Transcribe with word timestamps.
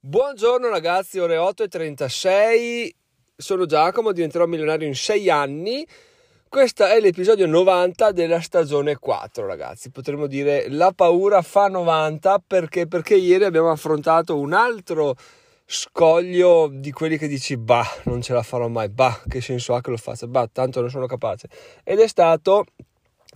Buongiorno 0.00 0.68
ragazzi, 0.68 1.18
ore 1.18 1.36
8.36, 1.36 2.88
sono 3.36 3.66
Giacomo, 3.66 4.12
diventerò 4.12 4.46
milionario 4.46 4.86
in 4.86 4.94
6 4.94 5.28
anni. 5.28 5.84
Questo 6.48 6.84
è 6.86 7.00
l'episodio 7.00 7.48
90 7.48 8.12
della 8.12 8.40
stagione 8.40 8.94
4 8.94 9.44
ragazzi, 9.44 9.90
potremmo 9.90 10.28
dire 10.28 10.68
la 10.68 10.92
paura 10.92 11.42
fa 11.42 11.66
90 11.66 12.44
perché, 12.46 12.86
perché 12.86 13.16
ieri 13.16 13.42
abbiamo 13.42 13.72
affrontato 13.72 14.38
un 14.38 14.52
altro 14.52 15.16
scoglio 15.66 16.70
di 16.72 16.92
quelli 16.92 17.18
che 17.18 17.26
dici 17.26 17.56
bah 17.56 17.84
non 18.04 18.22
ce 18.22 18.34
la 18.34 18.44
farò 18.44 18.68
mai, 18.68 18.88
bah 18.90 19.22
che 19.28 19.40
senso 19.40 19.74
ha 19.74 19.80
che 19.80 19.90
lo 19.90 19.96
faccia, 19.96 20.28
bah 20.28 20.46
tanto 20.46 20.80
non 20.80 20.90
sono 20.90 21.06
capace. 21.06 21.48
Ed 21.82 21.98
è 21.98 22.06
stato 22.06 22.66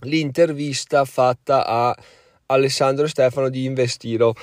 l'intervista 0.03 1.03
fatta 1.03 1.65
a 1.65 1.93
Alessandro 2.45 3.07
Stefano 3.07 3.49
di 3.49 3.65
Investiro 3.65 4.33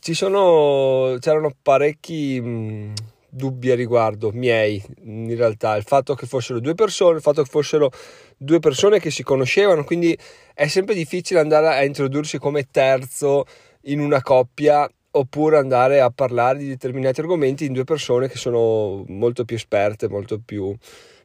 ci 0.00 0.14
sono, 0.14 1.16
c'erano 1.20 1.52
parecchi 1.62 2.40
mh, 2.40 2.92
dubbi 3.28 3.70
a 3.70 3.74
riguardo, 3.74 4.30
miei 4.32 4.82
in 5.04 5.34
realtà, 5.36 5.76
il 5.76 5.84
fatto 5.84 6.14
che 6.14 6.26
fossero 6.26 6.58
due 6.58 6.74
persone, 6.74 7.16
il 7.16 7.22
fatto 7.22 7.42
che 7.42 7.48
fossero 7.48 7.90
due 8.36 8.58
persone 8.58 8.98
che 8.98 9.10
si 9.10 9.22
conoscevano, 9.22 9.84
quindi 9.84 10.16
è 10.54 10.66
sempre 10.66 10.94
difficile 10.94 11.40
andare 11.40 11.68
a 11.68 11.84
introdursi 11.84 12.38
come 12.38 12.68
terzo 12.70 13.44
in 13.82 14.00
una 14.00 14.22
coppia 14.22 14.90
oppure 15.12 15.58
andare 15.58 16.00
a 16.00 16.10
parlare 16.10 16.58
di 16.58 16.68
determinati 16.68 17.20
argomenti 17.20 17.64
in 17.64 17.72
due 17.72 17.84
persone 17.84 18.28
che 18.28 18.36
sono 18.36 19.04
molto 19.08 19.44
più 19.44 19.56
esperte, 19.56 20.08
molto 20.08 20.40
più, 20.44 20.74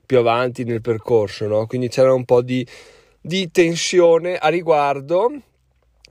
più 0.05 0.17
avanti 0.17 0.63
nel 0.63 0.81
percorso, 0.81 1.47
no? 1.47 1.65
quindi 1.67 1.87
c'era 1.87 2.13
un 2.13 2.25
po' 2.25 2.41
di, 2.41 2.65
di 3.21 3.49
tensione 3.51 4.37
a 4.37 4.47
riguardo 4.49 5.31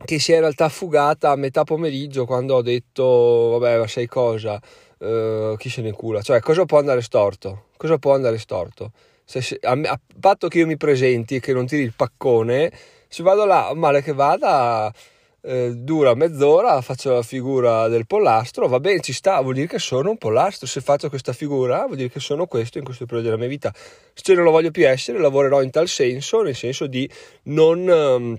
che 0.04 0.18
si 0.18 0.32
è 0.32 0.34
in 0.34 0.40
realtà 0.40 0.68
fugata 0.68 1.30
a 1.30 1.36
metà 1.36 1.64
pomeriggio 1.64 2.24
quando 2.26 2.56
ho 2.56 2.62
detto 2.62 3.56
vabbè 3.58 3.78
ma 3.78 3.86
sai 3.86 4.06
cosa? 4.06 4.60
Uh, 4.98 5.56
chi 5.56 5.68
se 5.68 5.82
ne 5.82 5.92
cura? 5.92 6.22
Cioè 6.22 6.40
cosa 6.40 6.64
può 6.64 6.78
andare 6.78 7.02
storto? 7.02 7.66
Cosa 7.76 7.98
può 7.98 8.14
andare 8.14 8.38
storto? 8.38 8.92
Se, 9.24 9.40
se, 9.40 9.58
a, 9.62 9.72
a, 9.72 10.00
patto 10.20 10.48
che 10.48 10.58
io 10.58 10.66
mi 10.66 10.76
presenti 10.76 11.36
e 11.36 11.40
che 11.40 11.52
non 11.52 11.66
tiri 11.66 11.82
il 11.82 11.94
paccone 11.94 12.70
se 13.08 13.22
vado 13.22 13.46
là 13.46 13.72
male 13.74 14.02
che 14.02 14.12
vada 14.12 14.92
eh, 15.40 15.72
dura 15.74 16.14
mezz'ora 16.14 16.80
faccio 16.80 17.12
la 17.12 17.22
figura 17.22 17.88
del 17.88 18.06
pollastro 18.06 18.66
va 18.66 18.80
bene 18.80 19.00
ci 19.00 19.12
sta 19.12 19.40
vuol 19.40 19.54
dire 19.54 19.66
che 19.66 19.78
sono 19.78 20.10
un 20.10 20.18
pollastro 20.18 20.66
se 20.66 20.80
faccio 20.80 21.08
questa 21.08 21.32
figura 21.32 21.84
vuol 21.84 21.96
dire 21.96 22.10
che 22.10 22.20
sono 22.20 22.46
questo 22.46 22.78
in 22.78 22.84
questo 22.84 23.04
periodo 23.06 23.28
della 23.28 23.40
mia 23.40 23.48
vita. 23.48 23.72
Se 24.12 24.34
non 24.34 24.44
lo 24.44 24.50
voglio 24.50 24.70
più 24.70 24.86
essere 24.86 25.18
lavorerò 25.18 25.62
in 25.62 25.70
tal 25.70 25.88
senso 25.88 26.42
nel 26.42 26.54
senso 26.54 26.86
di 26.86 27.08
non 27.44 27.86
um, 27.86 28.38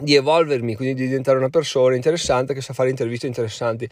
di 0.00 0.14
evolvermi, 0.14 0.74
quindi 0.74 0.94
di 0.94 1.08
diventare 1.08 1.38
una 1.38 1.48
persona 1.48 1.94
interessante 1.94 2.54
che 2.54 2.60
sa 2.60 2.72
fare 2.72 2.90
interviste 2.90 3.26
interessanti. 3.26 3.88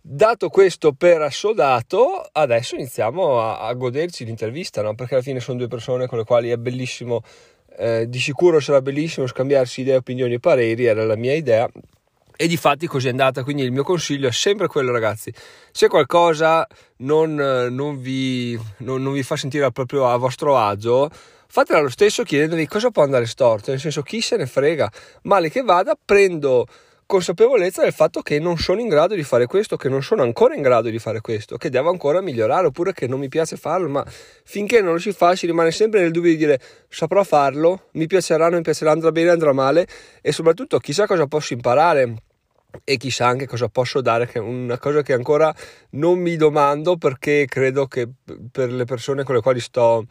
Dato 0.00 0.48
questo 0.48 0.92
per 0.92 1.22
assodato, 1.22 2.28
adesso 2.32 2.74
iniziamo 2.74 3.40
a, 3.40 3.60
a 3.60 3.72
goderci 3.74 4.24
l'intervista, 4.24 4.82
no? 4.82 4.94
perché 4.94 5.14
alla 5.14 5.22
fine 5.22 5.40
sono 5.40 5.58
due 5.58 5.68
persone 5.68 6.06
con 6.06 6.18
le 6.18 6.24
quali 6.24 6.50
è 6.50 6.56
bellissimo, 6.56 7.22
eh, 7.76 8.08
di 8.08 8.18
sicuro 8.18 8.60
sarà 8.60 8.80
bellissimo 8.82 9.26
scambiarsi 9.26 9.82
idee, 9.82 9.96
opinioni 9.96 10.34
e 10.34 10.40
pareri, 10.40 10.84
era 10.84 11.04
la 11.04 11.16
mia 11.16 11.34
idea. 11.34 11.68
E 12.34 12.46
di 12.48 12.56
fatti 12.56 12.86
così 12.88 13.06
è 13.06 13.10
andata, 13.10 13.44
quindi 13.44 13.62
il 13.62 13.70
mio 13.70 13.84
consiglio 13.84 14.26
è 14.26 14.32
sempre 14.32 14.66
quello 14.66 14.90
ragazzi, 14.90 15.32
se 15.70 15.86
qualcosa 15.86 16.66
non, 16.98 17.34
non, 17.34 18.00
vi, 18.00 18.58
non, 18.78 19.02
non 19.02 19.12
vi 19.12 19.22
fa 19.22 19.36
sentire 19.36 19.70
proprio 19.70 20.08
a 20.08 20.16
vostro 20.16 20.56
agio, 20.58 21.10
fatela 21.52 21.80
lo 21.80 21.90
stesso 21.90 22.22
chiedendovi 22.22 22.66
cosa 22.66 22.90
può 22.90 23.02
andare 23.02 23.26
storto, 23.26 23.72
nel 23.72 23.78
senso 23.78 24.00
chi 24.00 24.22
se 24.22 24.38
ne 24.38 24.46
frega, 24.46 24.90
male 25.24 25.50
che 25.50 25.60
vada, 25.60 25.94
prendo 26.02 26.66
consapevolezza 27.04 27.82
del 27.82 27.92
fatto 27.92 28.22
che 28.22 28.38
non 28.38 28.56
sono 28.56 28.80
in 28.80 28.88
grado 28.88 29.14
di 29.14 29.22
fare 29.22 29.44
questo, 29.44 29.76
che 29.76 29.90
non 29.90 30.02
sono 30.02 30.22
ancora 30.22 30.54
in 30.54 30.62
grado 30.62 30.88
di 30.88 30.98
fare 30.98 31.20
questo, 31.20 31.58
che 31.58 31.68
devo 31.68 31.90
ancora 31.90 32.22
migliorare 32.22 32.68
oppure 32.68 32.94
che 32.94 33.06
non 33.06 33.18
mi 33.18 33.28
piace 33.28 33.58
farlo, 33.58 33.86
ma 33.90 34.02
finché 34.44 34.80
non 34.80 34.94
lo 34.94 34.98
si 34.98 35.12
fa 35.12 35.36
si 35.36 35.44
rimane 35.44 35.72
sempre 35.72 36.00
nel 36.00 36.10
dubbio 36.10 36.30
di 36.30 36.38
dire 36.38 36.58
saprò 36.88 37.22
farlo, 37.22 37.88
mi 37.92 38.06
piacerà, 38.06 38.46
non 38.46 38.56
mi 38.56 38.62
piacerà, 38.62 38.92
andrà 38.92 39.12
bene, 39.12 39.28
andrà 39.28 39.52
male 39.52 39.86
e 40.22 40.32
soprattutto 40.32 40.78
chissà 40.78 41.06
cosa 41.06 41.26
posso 41.26 41.52
imparare 41.52 42.14
e 42.82 42.96
chissà 42.96 43.26
anche 43.26 43.46
cosa 43.46 43.68
posso 43.68 44.00
dare, 44.00 44.26
che 44.26 44.38
è 44.38 44.40
una 44.40 44.78
cosa 44.78 45.02
che 45.02 45.12
ancora 45.12 45.54
non 45.90 46.18
mi 46.18 46.36
domando 46.36 46.96
perché 46.96 47.44
credo 47.46 47.86
che 47.88 48.08
per 48.50 48.72
le 48.72 48.84
persone 48.86 49.22
con 49.22 49.34
le 49.34 49.42
quali 49.42 49.60
sto 49.60 50.06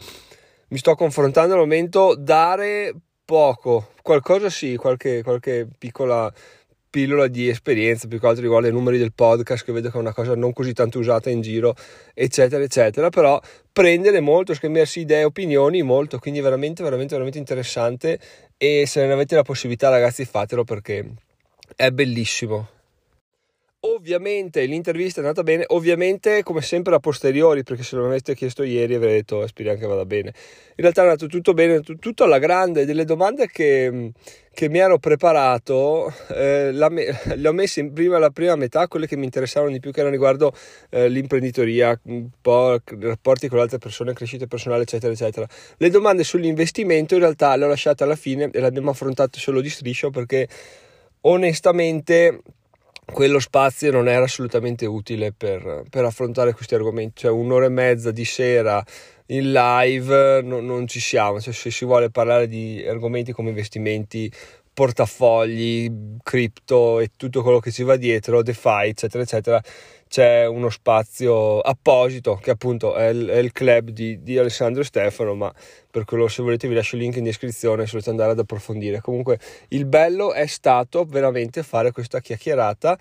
mi 0.72 0.78
sto 0.78 0.96
confrontando 0.96 1.54
al 1.54 1.60
momento, 1.60 2.16
dare 2.18 2.94
poco, 3.26 3.90
qualcosa 4.02 4.50
sì, 4.50 4.76
qualche, 4.78 5.22
qualche 5.22 5.68
piccola 5.78 6.34
pillola 6.90 7.28
di 7.28 7.48
esperienza, 7.48 8.08
più 8.08 8.20
che 8.20 8.28
altro 8.28 8.42
riguardo 8.42 8.68
ai 8.68 8.74
numeri 8.74 8.98
del 8.98 9.14
podcast, 9.14 9.64
che 9.66 9.72
vedo 9.72 9.90
che 9.90 9.98
è 9.98 10.00
una 10.00 10.14
cosa 10.14 10.36
non 10.36 10.52
così 10.52 10.74
tanto 10.74 11.00
usata 11.00 11.30
in 11.30 11.42
giro, 11.42 11.74
eccetera, 12.14 12.64
eccetera, 12.64 13.10
però 13.10 13.40
prendere 13.72 14.20
molto, 14.20 14.54
scambiarsi 14.54 15.02
idee, 15.02 15.24
opinioni, 15.24 15.82
molto, 15.82 16.20
quindi 16.20 16.42
veramente, 16.42 16.84
veramente, 16.84 17.14
veramente 17.14 17.38
interessante. 17.38 18.20
E 18.58 18.86
se 18.86 19.06
ne 19.06 19.14
avete 19.14 19.36
la 19.36 19.44
possibilità 19.44 19.90
ragazzi 19.90 20.26
fatelo 20.26 20.64
perché 20.64 21.06
è 21.76 21.90
bellissimo. 21.92 22.68
Ovviamente 23.84 24.64
l'intervista 24.66 25.22
è 25.22 25.24
andata 25.24 25.42
bene, 25.42 25.64
ovviamente 25.70 26.44
come 26.44 26.62
sempre 26.62 26.94
a 26.94 27.00
posteriori, 27.00 27.64
perché 27.64 27.82
se 27.82 27.96
non 27.96 28.06
aveste 28.06 28.36
chiesto 28.36 28.62
ieri 28.62 28.94
avrei 28.94 29.14
detto 29.14 29.48
speriamo 29.48 29.80
che 29.80 29.88
vada 29.88 30.06
bene. 30.06 30.28
In 30.28 30.76
realtà 30.76 31.02
è 31.02 31.06
andato 31.06 31.26
tutto 31.26 31.56
bene, 31.56 31.80
tutto 31.80 32.24
alla 32.24 32.38
grande, 32.38 32.86
delle 32.86 33.06
domande 33.06 33.48
che, 33.48 34.12
che 34.54 34.70
mi 34.70 34.78
ero 34.78 35.00
preparato, 35.00 36.14
eh, 36.30 36.70
le 36.72 37.48
ho 37.48 37.54
messe 37.54 37.80
in 37.80 37.92
prima 37.92 38.20
la 38.20 38.30
prima 38.30 38.56
metà, 38.56 38.88
quelle 38.88 39.08
che 39.08 39.18
mi 39.18 39.26
interessavano 39.26 39.72
di 39.72 39.80
più, 39.80 39.90
che 39.90 40.02
erano 40.02 40.14
riguardo 40.14 40.54
eh, 40.92 41.10
l'imprenditoria, 41.10 42.00
un 42.04 42.30
po' 42.40 42.80
rapporti 43.00 43.48
con 43.48 43.58
altre 43.58 43.80
persone, 43.80 44.14
crescita 44.14 44.46
personale, 44.46 44.84
eccetera, 44.84 45.12
eccetera. 45.12 45.48
Le 45.78 45.90
domande 45.90 46.24
sull'investimento 46.24 47.16
in 47.16 47.22
realtà 47.22 47.56
le 47.56 47.66
ho 47.66 47.68
lasciate 47.68 48.04
alla 48.04 48.16
fine 48.16 48.48
e 48.52 48.60
le 48.60 48.68
abbiamo 48.68 48.92
affrontate 48.92 49.40
solo 49.40 49.60
di 49.60 49.72
striscio 49.72 50.12
perché 50.12 50.48
onestamente 51.22 52.42
quello 53.06 53.40
spazio 53.40 53.92
non 53.92 54.08
era 54.08 54.24
assolutamente 54.24 54.86
utile 54.86 55.34
per, 55.34 55.84
per, 55.90 56.06
affrontare 56.06 56.54
questi 56.54 56.76
argomenti, 56.76 57.22
cioè 57.22 57.32
un'ora 57.32 57.66
e 57.66 57.70
mezza 57.70 58.12
di 58.12 58.26
sera 58.26 58.84
in 59.28 59.52
live 59.52 60.42
no, 60.42 60.60
non 60.60 60.88
ci 60.88 61.00
siamo, 61.00 61.40
cioè, 61.40 61.54
se 61.54 61.72
si 61.72 61.86
vuole 61.86 62.10
parlare 62.10 62.48
di 62.48 62.84
argomenti 62.88 63.32
come 63.32 63.50
investimenti, 63.50 64.32
portafogli, 64.74 65.92
cripto 66.24 67.00
e 67.00 67.12
tutto 67.16 67.42
quello 67.42 67.60
che 67.60 67.72
ci 67.72 67.84
va 67.84 67.96
dietro, 67.98 68.42
DeFi, 68.42 68.88
eccetera, 68.88 69.24
eccetera, 69.24 69.62
c'è 70.12 70.46
uno 70.46 70.70
spazio 70.70 71.62
apposito 71.62 72.36
che 72.36 72.52
appunto 72.52 72.96
è 72.96 73.08
il, 73.08 73.28
è 73.28 73.38
il 73.38 73.54
club 73.54 73.92
di, 73.92 74.22
di, 74.22 74.38
Alessandro 74.38 74.84
Stefano, 74.84 75.36
ma 75.36 75.54
per 75.90 76.04
quello 76.04 76.28
se 76.28 76.44
volete 76.44 76.68
vi 76.68 76.74
lascio 76.74 76.98
il 76.98 77.04
link 77.04 77.16
in 77.16 77.24
descrizione 77.24 77.86
se 77.86 77.92
volete 77.92 78.10
andare 78.10 78.32
ad 78.32 78.40
approfondire. 78.40 79.00
Comunque 79.00 79.40
il 79.70 79.86
bello 79.86 80.34
è 80.34 80.48
stato 80.48 81.06
veramente 81.06 81.64
fare 81.64 81.94
questa 81.94 82.20
chiacchierata 82.20 83.00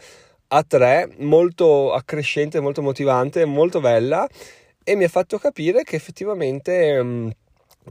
a 0.53 0.62
tre, 0.62 1.12
molto 1.19 1.93
accrescente, 1.93 2.60
molto 2.60 2.81
motivante, 2.81 3.44
molto 3.44 3.81
bella 3.81 4.28
e 4.84 4.94
mi 4.94 5.03
ha 5.03 5.09
fatto 5.09 5.37
capire 5.38 5.82
che 5.82 5.97
effettivamente... 5.97 7.03
Mh, 7.03 7.09
mm, 7.09 7.31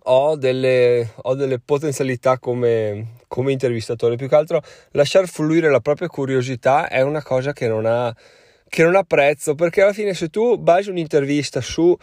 ho 0.03 0.35
delle, 0.37 1.13
ho 1.23 1.33
delle 1.35 1.59
potenzialità 1.59 2.37
come, 2.37 3.15
come 3.27 3.51
intervistatore. 3.51 4.15
Più 4.15 4.29
che 4.29 4.35
altro 4.35 4.61
lasciar 4.91 5.27
fluire 5.27 5.69
la 5.69 5.81
propria 5.81 6.07
curiosità 6.07 6.87
è 6.87 7.01
una 7.01 7.23
cosa 7.23 7.53
che 7.53 7.67
non 7.67 7.85
ha, 7.85 8.15
che 8.69 8.83
non 8.83 8.95
ha 8.95 9.03
prezzo, 9.03 9.55
perché 9.55 9.81
alla 9.81 9.93
fine 9.93 10.13
se 10.13 10.29
tu 10.29 10.57
basi 10.57 10.89
un'intervista 10.89 11.59
su 11.59 11.97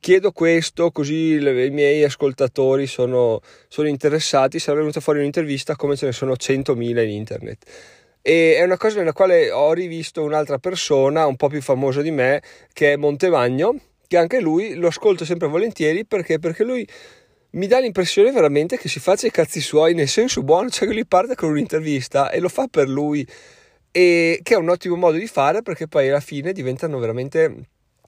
chiedo 0.00 0.32
questo 0.32 0.90
così 0.90 1.38
le, 1.38 1.66
i 1.66 1.70
miei 1.70 2.04
ascoltatori 2.04 2.86
sono, 2.86 3.40
sono 3.68 3.88
interessati, 3.88 4.58
sarebbe 4.58 4.82
venuta 4.82 5.00
fuori 5.00 5.20
un'intervista 5.20 5.76
come 5.76 5.96
ce 5.96 6.06
ne 6.06 6.12
sono 6.12 6.32
100.000 6.32 7.02
in 7.02 7.10
internet. 7.10 7.64
E 8.20 8.56
è 8.56 8.62
una 8.62 8.76
cosa 8.76 8.98
nella 8.98 9.12
quale 9.12 9.50
ho 9.50 9.72
rivisto 9.72 10.22
un'altra 10.22 10.58
persona 10.58 11.26
un 11.26 11.36
po' 11.36 11.48
più 11.48 11.62
famosa 11.62 12.02
di 12.02 12.10
me, 12.10 12.42
che 12.72 12.92
è 12.92 12.96
Montevagno, 12.96 13.76
che 14.06 14.16
anche 14.16 14.40
lui 14.40 14.74
lo 14.74 14.88
ascolto 14.88 15.24
sempre 15.24 15.48
volentieri 15.48 16.04
perché, 16.04 16.38
perché 16.38 16.64
lui 16.64 16.86
mi 17.50 17.66
dà 17.66 17.78
l'impressione 17.78 18.30
veramente 18.30 18.76
che 18.76 18.88
si 18.88 19.00
faccia 19.00 19.26
i 19.26 19.30
cazzi 19.30 19.60
suoi 19.60 19.94
nel 19.94 20.08
senso 20.08 20.42
buono, 20.42 20.68
cioè 20.68 20.86
che 20.86 20.94
lui 20.94 21.06
parte 21.06 21.34
con 21.34 21.50
un'intervista 21.50 22.30
e 22.30 22.40
lo 22.40 22.48
fa 22.48 22.66
per 22.68 22.88
lui 22.88 23.26
e 23.90 24.40
che 24.42 24.54
è 24.54 24.56
un 24.56 24.68
ottimo 24.68 24.96
modo 24.96 25.16
di 25.16 25.26
fare 25.26 25.62
perché 25.62 25.88
poi 25.88 26.08
alla 26.08 26.20
fine 26.20 26.52
diventano 26.52 26.98
veramente 26.98 27.54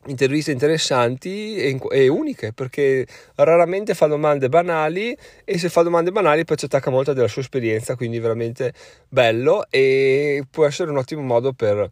interviste 0.06 0.50
interessanti 0.50 1.56
e, 1.56 1.78
e, 1.90 2.08
uniche 2.08 2.52
perché 2.54 3.06
raramente 3.34 3.94
fa 3.94 4.06
domande 4.06 4.48
banali 4.48 5.16
e 5.44 5.58
se 5.58 5.68
fa 5.68 5.82
domande 5.82 6.10
banali 6.10 6.44
poi 6.44 6.56
ci 6.56 6.64
attacca 6.64 6.90
molto 6.90 7.12
della 7.12 7.28
sua 7.28 7.42
esperienza 7.42 7.96
quindi 7.96 8.18
veramente 8.18 8.72
bello 9.08 9.66
e 9.68 10.42
può 10.50 10.64
essere 10.64 10.90
un 10.90 10.96
ottimo 10.96 11.22
modo 11.22 11.52
per 11.52 11.90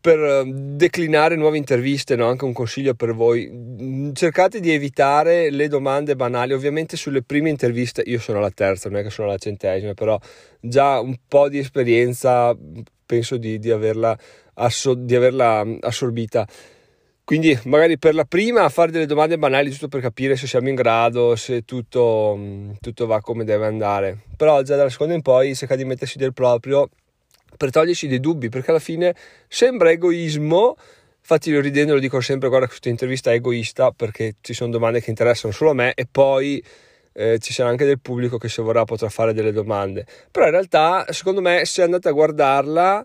per 0.00 0.18
ehm, 0.18 0.76
declinare 0.76 1.36
nuove 1.36 1.58
interviste, 1.58 2.16
no? 2.16 2.26
anche 2.28 2.44
un 2.44 2.52
consiglio 2.52 2.94
per 2.94 3.14
voi, 3.14 3.48
mm, 3.52 4.12
cercate 4.14 4.60
di 4.60 4.72
evitare 4.72 5.50
le 5.50 5.68
domande 5.68 6.16
banali, 6.16 6.54
ovviamente 6.54 6.96
sulle 6.96 7.22
prime 7.22 7.50
interviste, 7.50 8.02
io 8.06 8.18
sono 8.18 8.38
alla 8.38 8.50
terza, 8.50 8.88
non 8.88 9.00
è 9.00 9.02
che 9.02 9.10
sono 9.10 9.28
alla 9.28 9.38
centesima, 9.38 9.92
però 9.94 10.18
già 10.60 11.00
un 11.00 11.16
po' 11.28 11.48
di 11.48 11.58
esperienza 11.58 12.56
penso 13.10 13.38
di, 13.38 13.58
di, 13.58 13.72
averla, 13.72 14.16
asso- 14.54 14.94
di 14.94 15.16
averla 15.16 15.66
assorbita. 15.80 16.46
Quindi 17.24 17.58
magari 17.64 17.98
per 17.98 18.14
la 18.14 18.24
prima 18.24 18.68
fare 18.68 18.92
delle 18.92 19.06
domande 19.06 19.36
banali 19.36 19.70
giusto 19.70 19.88
per 19.88 20.00
capire 20.00 20.36
se 20.36 20.46
siamo 20.46 20.68
in 20.68 20.76
grado, 20.76 21.34
se 21.34 21.64
tutto, 21.64 22.38
tutto 22.80 23.06
va 23.06 23.20
come 23.20 23.42
deve 23.42 23.66
andare. 23.66 24.18
Però 24.36 24.62
già 24.62 24.76
dalla 24.76 24.90
seconda 24.90 25.14
in 25.14 25.22
poi 25.22 25.56
cerca 25.56 25.74
di 25.74 25.84
mettersi 25.84 26.18
del 26.18 26.32
proprio 26.32 26.88
per 27.56 27.70
togliersi 27.70 28.06
dei 28.06 28.20
dubbi, 28.20 28.48
perché 28.48 28.70
alla 28.70 28.78
fine 28.78 29.14
sembra 29.48 29.90
egoismo. 29.90 30.76
Infatti, 31.18 31.50
io 31.50 31.60
ridendo 31.60 31.94
lo 31.94 32.00
dico 32.00 32.20
sempre: 32.20 32.48
guarda, 32.48 32.68
questa 32.68 32.88
intervista 32.88 33.32
è 33.32 33.34
egoista 33.34 33.90
perché 33.90 34.36
ci 34.40 34.54
sono 34.54 34.70
domande 34.70 35.00
che 35.00 35.10
interessano 35.10 35.52
solo 35.52 35.70
a 35.70 35.74
me 35.74 35.94
e 35.94 36.06
poi 36.10 36.62
eh, 37.12 37.38
ci 37.38 37.52
sarà 37.52 37.68
anche 37.68 37.84
del 37.84 38.00
pubblico 38.00 38.38
che 38.38 38.48
se 38.48 38.62
vorrà 38.62 38.84
potrà 38.84 39.08
fare 39.08 39.32
delle 39.32 39.52
domande. 39.52 40.06
Però 40.30 40.44
in 40.46 40.52
realtà, 40.52 41.06
secondo 41.10 41.40
me, 41.40 41.64
se 41.64 41.82
andate 41.82 42.08
a 42.08 42.12
guardarla 42.12 43.04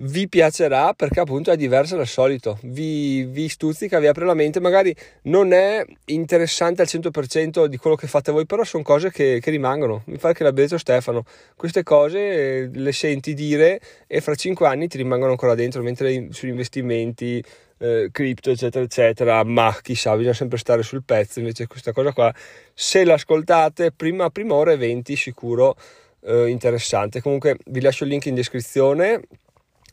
vi 0.00 0.28
piacerà 0.28 0.92
perché 0.92 1.20
appunto 1.20 1.50
è 1.50 1.56
diversa 1.56 1.96
dal 1.96 2.06
solito, 2.06 2.58
vi, 2.62 3.24
vi, 3.24 3.48
stuzzica, 3.48 3.98
vi 3.98 4.06
apre 4.06 4.24
la 4.24 4.34
mente, 4.34 4.60
magari 4.60 4.94
non 5.22 5.52
è 5.52 5.84
interessante 6.06 6.82
al 6.82 6.88
100% 6.88 7.64
di 7.64 7.76
quello 7.78 7.96
che 7.96 8.06
fate 8.06 8.30
voi, 8.30 8.46
però 8.46 8.62
sono 8.64 8.82
cose 8.82 9.10
che, 9.10 9.40
che 9.40 9.50
rimangono, 9.50 10.02
mi 10.06 10.16
fa 10.16 10.32
che 10.32 10.44
l'ha 10.44 10.52
detto 10.52 10.78
Stefano, 10.78 11.24
queste 11.56 11.82
cose 11.82 12.18
eh, 12.18 12.70
le 12.72 12.92
senti 12.92 13.34
dire 13.34 13.80
e 14.06 14.20
fra 14.20 14.34
5 14.34 14.66
anni 14.66 14.86
ti 14.86 14.98
rimangono 14.98 15.32
ancora 15.32 15.54
dentro, 15.54 15.82
mentre 15.82 16.28
sugli 16.30 16.50
investimenti, 16.50 17.42
eh, 17.78 18.08
cripto 18.12 18.50
eccetera 18.50 18.84
eccetera, 18.84 19.44
ma 19.44 19.76
chissà, 19.80 20.14
bisogna 20.14 20.34
sempre 20.34 20.58
stare 20.58 20.82
sul 20.82 21.02
pezzo, 21.04 21.38
invece 21.38 21.66
questa 21.66 21.92
cosa 21.92 22.12
qua, 22.12 22.32
se 22.74 23.04
l'ascoltate, 23.04 23.92
prima, 23.92 24.30
prima 24.30 24.54
ora 24.54 24.72
e 24.72 24.76
20 24.76 25.16
sicuro 25.16 25.76
eh, 26.20 26.48
interessante, 26.48 27.20
comunque 27.20 27.56
vi 27.66 27.80
lascio 27.80 28.04
il 28.04 28.10
link 28.10 28.26
in 28.26 28.34
descrizione 28.34 29.22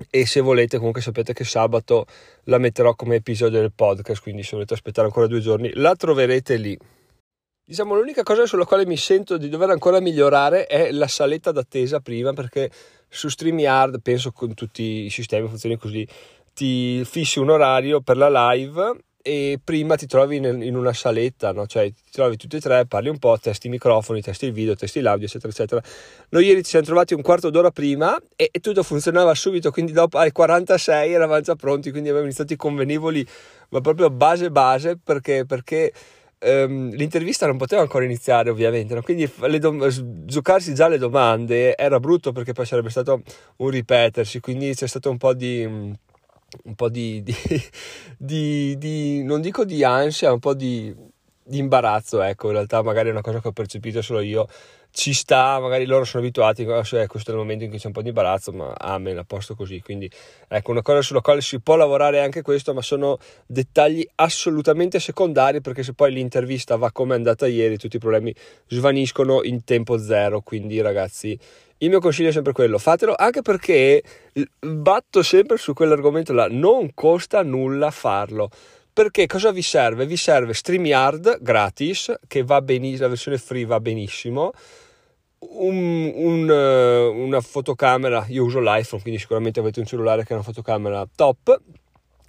e 0.10 0.26
se 0.26 0.42
volete 0.42 0.78
comunque 0.78 1.02
sapete 1.02 1.34
che 1.34 1.46
sabato 1.46 2.06
la 2.46 2.58
metterò 2.58 2.96
come 2.96 3.16
episodio 3.16 3.62
del 3.62 3.72
podcast 3.74 4.22
quindi 4.22 4.44
se 4.44 4.52
volete 4.54 4.74
aspettare 4.74 5.08
ancora 5.08 5.28
due 5.28 5.40
giorni 5.40 5.72
la 5.74 5.96
troverete 5.96 6.58
lì. 6.58 6.78
Diciamo 7.68 7.96
l'unica 7.96 8.22
cosa 8.22 8.46
sulla 8.46 8.66
quale 8.66 8.86
mi 8.86 8.98
sento 8.98 9.38
di 9.38 9.50
dover 9.50 9.72
ancora 9.72 10.00
migliorare 10.00 10.68
è 10.68 10.92
la 10.92 11.08
saletta 11.08 11.52
d'attesa 11.52 12.00
prima 12.00 12.32
perché 12.34 12.70
su 13.08 13.28
StreamYard 13.28 14.02
penso 14.02 14.32
con 14.32 14.54
tutti 14.54 15.06
i 15.06 15.10
sistemi 15.10 15.48
funzioni 15.48 15.78
così 15.78 16.08
ti 16.56 17.04
fissi 17.06 17.40
un 17.40 17.50
orario 17.50 18.02
per 18.02 18.18
la 18.18 18.52
live 18.52 19.04
e 19.28 19.60
prima 19.62 19.96
ti 19.96 20.06
trovi 20.06 20.36
in, 20.36 20.76
una 20.76 20.94
saletta, 20.94 21.52
no? 21.52 21.66
cioè 21.66 21.92
ti 21.92 22.12
trovi 22.12 22.38
tutti 22.38 22.58
e 22.58 22.60
tre, 22.60 22.86
parli 22.86 23.10
un 23.10 23.18
po', 23.18 23.40
testi 23.40 23.66
i 23.66 23.70
microfoni, 23.72 24.22
testi 24.22 24.46
il 24.46 24.52
video, 24.52 24.76
testi 24.76 25.02
l'audio, 25.02 25.26
eccetera, 25.26 25.52
eccetera. 25.52 25.82
Noi 26.30 26.46
ieri 26.46 26.64
ci 26.64 26.70
siamo 26.70 26.86
trovati 26.86 27.16
un 27.16 27.24
quarto 27.24 27.50
d'ora 27.50 27.72
prima 27.72 28.16
e, 28.36 28.50
e 28.52 28.60
tutto 28.60 28.84
funzionava 28.84 29.34
subito, 29.34 29.72
quindi 29.72 29.94
dopo 29.94 30.20
alle 30.20 30.32
46 30.32 31.12
eravamo 31.12 31.42
già 31.42 31.56
pronti, 31.56 31.90
quindi 31.90 32.10
abbiamo 32.10 32.28
iniziato 32.28 32.54
i 32.54 32.56
convenivoli, 32.56 33.28
ma 33.70 33.82
proprio 33.82 34.12
base 34.12 34.52
base, 34.52 34.96
perché, 35.04 35.44
perché 35.48 35.92
um, 36.42 36.92
l'intervista 36.92 37.48
non 37.48 37.58
poteva 37.58 37.82
ancora 37.82 38.06
iniziare 38.06 38.52
ovviamente, 38.52 38.94
no? 38.94 39.02
quindi 39.02 39.28
dom- 39.60 39.88
giocarsi 40.26 40.76
già 40.76 40.88
le 40.88 41.00
domande 41.00 41.76
era 41.76 42.00
brutto 42.00 42.32
perché 42.32 42.54
poi 42.54 42.68
sarebbe 42.68 42.92
stato 42.92 43.24
un 43.56 43.70
ripetersi, 43.70 44.40
quindi 44.40 44.76
c'è 44.76 44.88
stato 44.88 45.10
un 45.10 45.18
po' 45.18 45.34
di 45.34 45.94
un 46.64 46.76
po' 46.76 46.90
di, 46.90 47.22
di, 47.24 47.36
di, 48.18 48.78
di, 48.78 49.24
non 49.24 49.42
dico 49.42 49.66
di 49.66 49.84
ansia, 49.84 50.32
un 50.32 50.40
po' 50.40 50.54
di, 50.54 50.94
imbarazzo, 51.50 52.22
ecco, 52.22 52.48
in 52.48 52.54
realtà 52.54 52.82
magari 52.82 53.10
è 53.10 53.12
una 53.12 53.22
cosa 53.22 53.40
che 53.40 53.48
ho 53.48 53.52
percepito 53.52 54.02
solo 54.02 54.20
io, 54.22 54.48
ci 54.96 55.14
sta, 55.14 55.60
magari 55.60 55.86
loro 55.86 56.06
sono 56.06 56.24
abituati, 56.24 56.66
cioè, 56.84 57.06
questo 57.06 57.32
è 57.32 57.34
il 57.34 57.40
momento 57.40 57.66
in 57.66 57.70
cui 57.70 57.80
c'è 57.80 57.88
un 57.88 57.92
po' 57.92 58.02
di 58.02 58.08
imbarazzo, 58.08 58.54
ma 58.54 58.72
amen, 58.78 59.18
a 59.18 59.26
posto 59.26 59.54
così, 59.54 59.82
quindi 59.82 60.10
ecco, 60.48 60.72
una 60.72 60.82
cosa 60.82 61.02
sulla 61.02 61.20
quale 61.20 61.42
si 61.42 61.60
può 61.60 61.76
lavorare 61.76 62.22
anche 62.22 62.42
questo, 62.42 62.74
ma 62.74 62.82
sono 62.82 63.18
dettagli 63.46 64.08
assolutamente 64.16 65.02
secondari, 65.02 65.60
perché 65.60 65.84
se 65.84 65.94
poi 65.94 66.14
l'intervista 66.14 66.78
va 66.78 66.94
come 66.94 67.14
è 67.14 67.18
andata 67.18 67.46
ieri, 67.46 67.78
tutti 67.78 67.98
i 67.98 68.00
problemi 68.00 68.34
svaniscono 68.68 69.44
in 69.44 69.66
tempo 69.66 69.98
zero, 69.98 70.40
quindi 70.40 70.80
ragazzi 70.80 71.38
il 71.80 71.90
mio 71.90 72.00
consiglio 72.00 72.30
è 72.30 72.32
sempre 72.32 72.54
quello, 72.54 72.78
fatelo 72.78 73.16
anche 73.18 73.42
perché 73.42 74.02
batto 74.62 75.24
sempre 75.24 75.58
su 75.58 75.74
quell'argomento 75.74 76.32
là, 76.32 76.48
non 76.50 76.92
costa 76.94 77.44
nulla 77.44 77.92
farlo. 77.92 78.50
Perché 78.94 79.28
cosa 79.28 79.52
vi 79.52 79.62
serve? 79.62 80.06
Vi 80.06 80.16
serve 80.16 80.54
StreamYard 80.54 81.40
gratis, 81.42 82.14
che 82.28 82.44
va 82.44 82.62
benissimo, 82.62 83.02
la 83.02 83.08
versione 83.10 83.38
free 83.38 83.66
va 83.66 83.82
benissimo, 83.82 84.54
un, 85.52 86.12
un, 86.14 86.50
una 86.50 87.42
fotocamera, 87.42 88.26
io 88.30 88.44
uso 88.44 88.60
l'iPhone, 88.60 89.02
quindi 89.02 89.20
sicuramente 89.20 89.60
avete 89.60 89.80
un 89.80 89.86
cellulare 89.86 90.24
che 90.24 90.34
ha 90.34 90.36
una 90.36 90.46
fotocamera 90.46 91.08
top, 91.16 91.60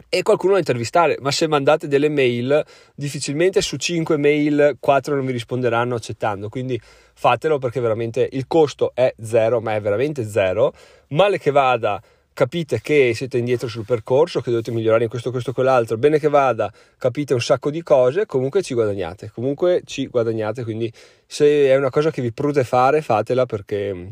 e 0.08 0.22
qualcuno 0.22 0.52
da 0.52 0.58
intervistare, 0.58 1.16
ma 1.20 1.30
se 1.30 1.48
mandate 1.48 1.88
delle 1.88 2.08
mail, 2.08 2.64
difficilmente 2.94 3.60
su 3.60 3.76
5 3.76 4.16
mail 4.16 4.76
4 4.78 5.14
non 5.14 5.26
vi 5.26 5.32
risponderanno 5.32 5.94
accettando, 5.96 6.48
quindi 6.48 6.80
fatelo 7.14 7.58
perché 7.58 7.80
veramente 7.80 8.28
il 8.32 8.46
costo 8.46 8.92
è 8.94 9.12
zero, 9.20 9.60
ma 9.60 9.74
è 9.74 9.80
veramente 9.80 10.24
zero. 10.24 10.72
Male 11.08 11.38
che 11.38 11.50
vada, 11.50 12.00
capite 12.36 12.82
che 12.82 13.12
siete 13.14 13.38
indietro 13.38 13.66
sul 13.66 13.86
percorso, 13.86 14.42
che 14.42 14.50
dovete 14.50 14.70
migliorare 14.70 15.04
in 15.04 15.08
questo, 15.08 15.30
questo, 15.30 15.54
quell'altro, 15.54 15.96
bene 15.96 16.18
che 16.18 16.28
vada, 16.28 16.70
capite 16.98 17.32
un 17.32 17.40
sacco 17.40 17.70
di 17.70 17.82
cose, 17.82 18.26
comunque 18.26 18.60
ci 18.60 18.74
guadagnate, 18.74 19.30
comunque 19.32 19.80
ci 19.86 20.06
guadagnate, 20.06 20.62
quindi 20.62 20.92
se 21.24 21.68
è 21.68 21.74
una 21.76 21.88
cosa 21.88 22.10
che 22.10 22.20
vi 22.20 22.32
prude 22.32 22.62
fare, 22.62 23.00
fatela 23.00 23.46
perché 23.46 24.10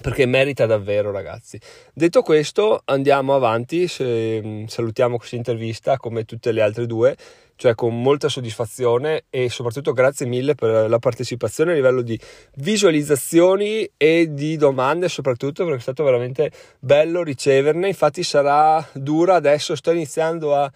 perché 0.00 0.26
merita 0.26 0.66
davvero 0.66 1.10
ragazzi. 1.10 1.60
Detto 1.92 2.22
questo 2.22 2.82
andiamo 2.84 3.34
avanti 3.34 3.88
se, 3.88 4.64
salutiamo 4.66 5.16
questa 5.16 5.36
intervista 5.36 5.96
come 5.96 6.24
tutte 6.24 6.52
le 6.52 6.62
altre 6.62 6.86
due 6.86 7.16
cioè 7.60 7.74
con 7.74 8.00
molta 8.00 8.30
soddisfazione 8.30 9.24
e 9.28 9.50
soprattutto 9.50 9.92
grazie 9.92 10.24
mille 10.24 10.54
per 10.54 10.88
la 10.88 10.98
partecipazione 10.98 11.72
a 11.72 11.74
livello 11.74 12.00
di 12.00 12.18
visualizzazioni 12.54 13.86
e 13.98 14.28
di 14.30 14.56
domande 14.56 15.10
soprattutto 15.10 15.64
perché 15.64 15.80
è 15.80 15.82
stato 15.82 16.02
veramente 16.02 16.50
bello 16.78 17.22
riceverne. 17.22 17.88
Infatti 17.88 18.22
sarà 18.22 18.82
dura 18.94 19.34
adesso 19.34 19.76
sto 19.76 19.90
iniziando 19.90 20.56
a 20.56 20.72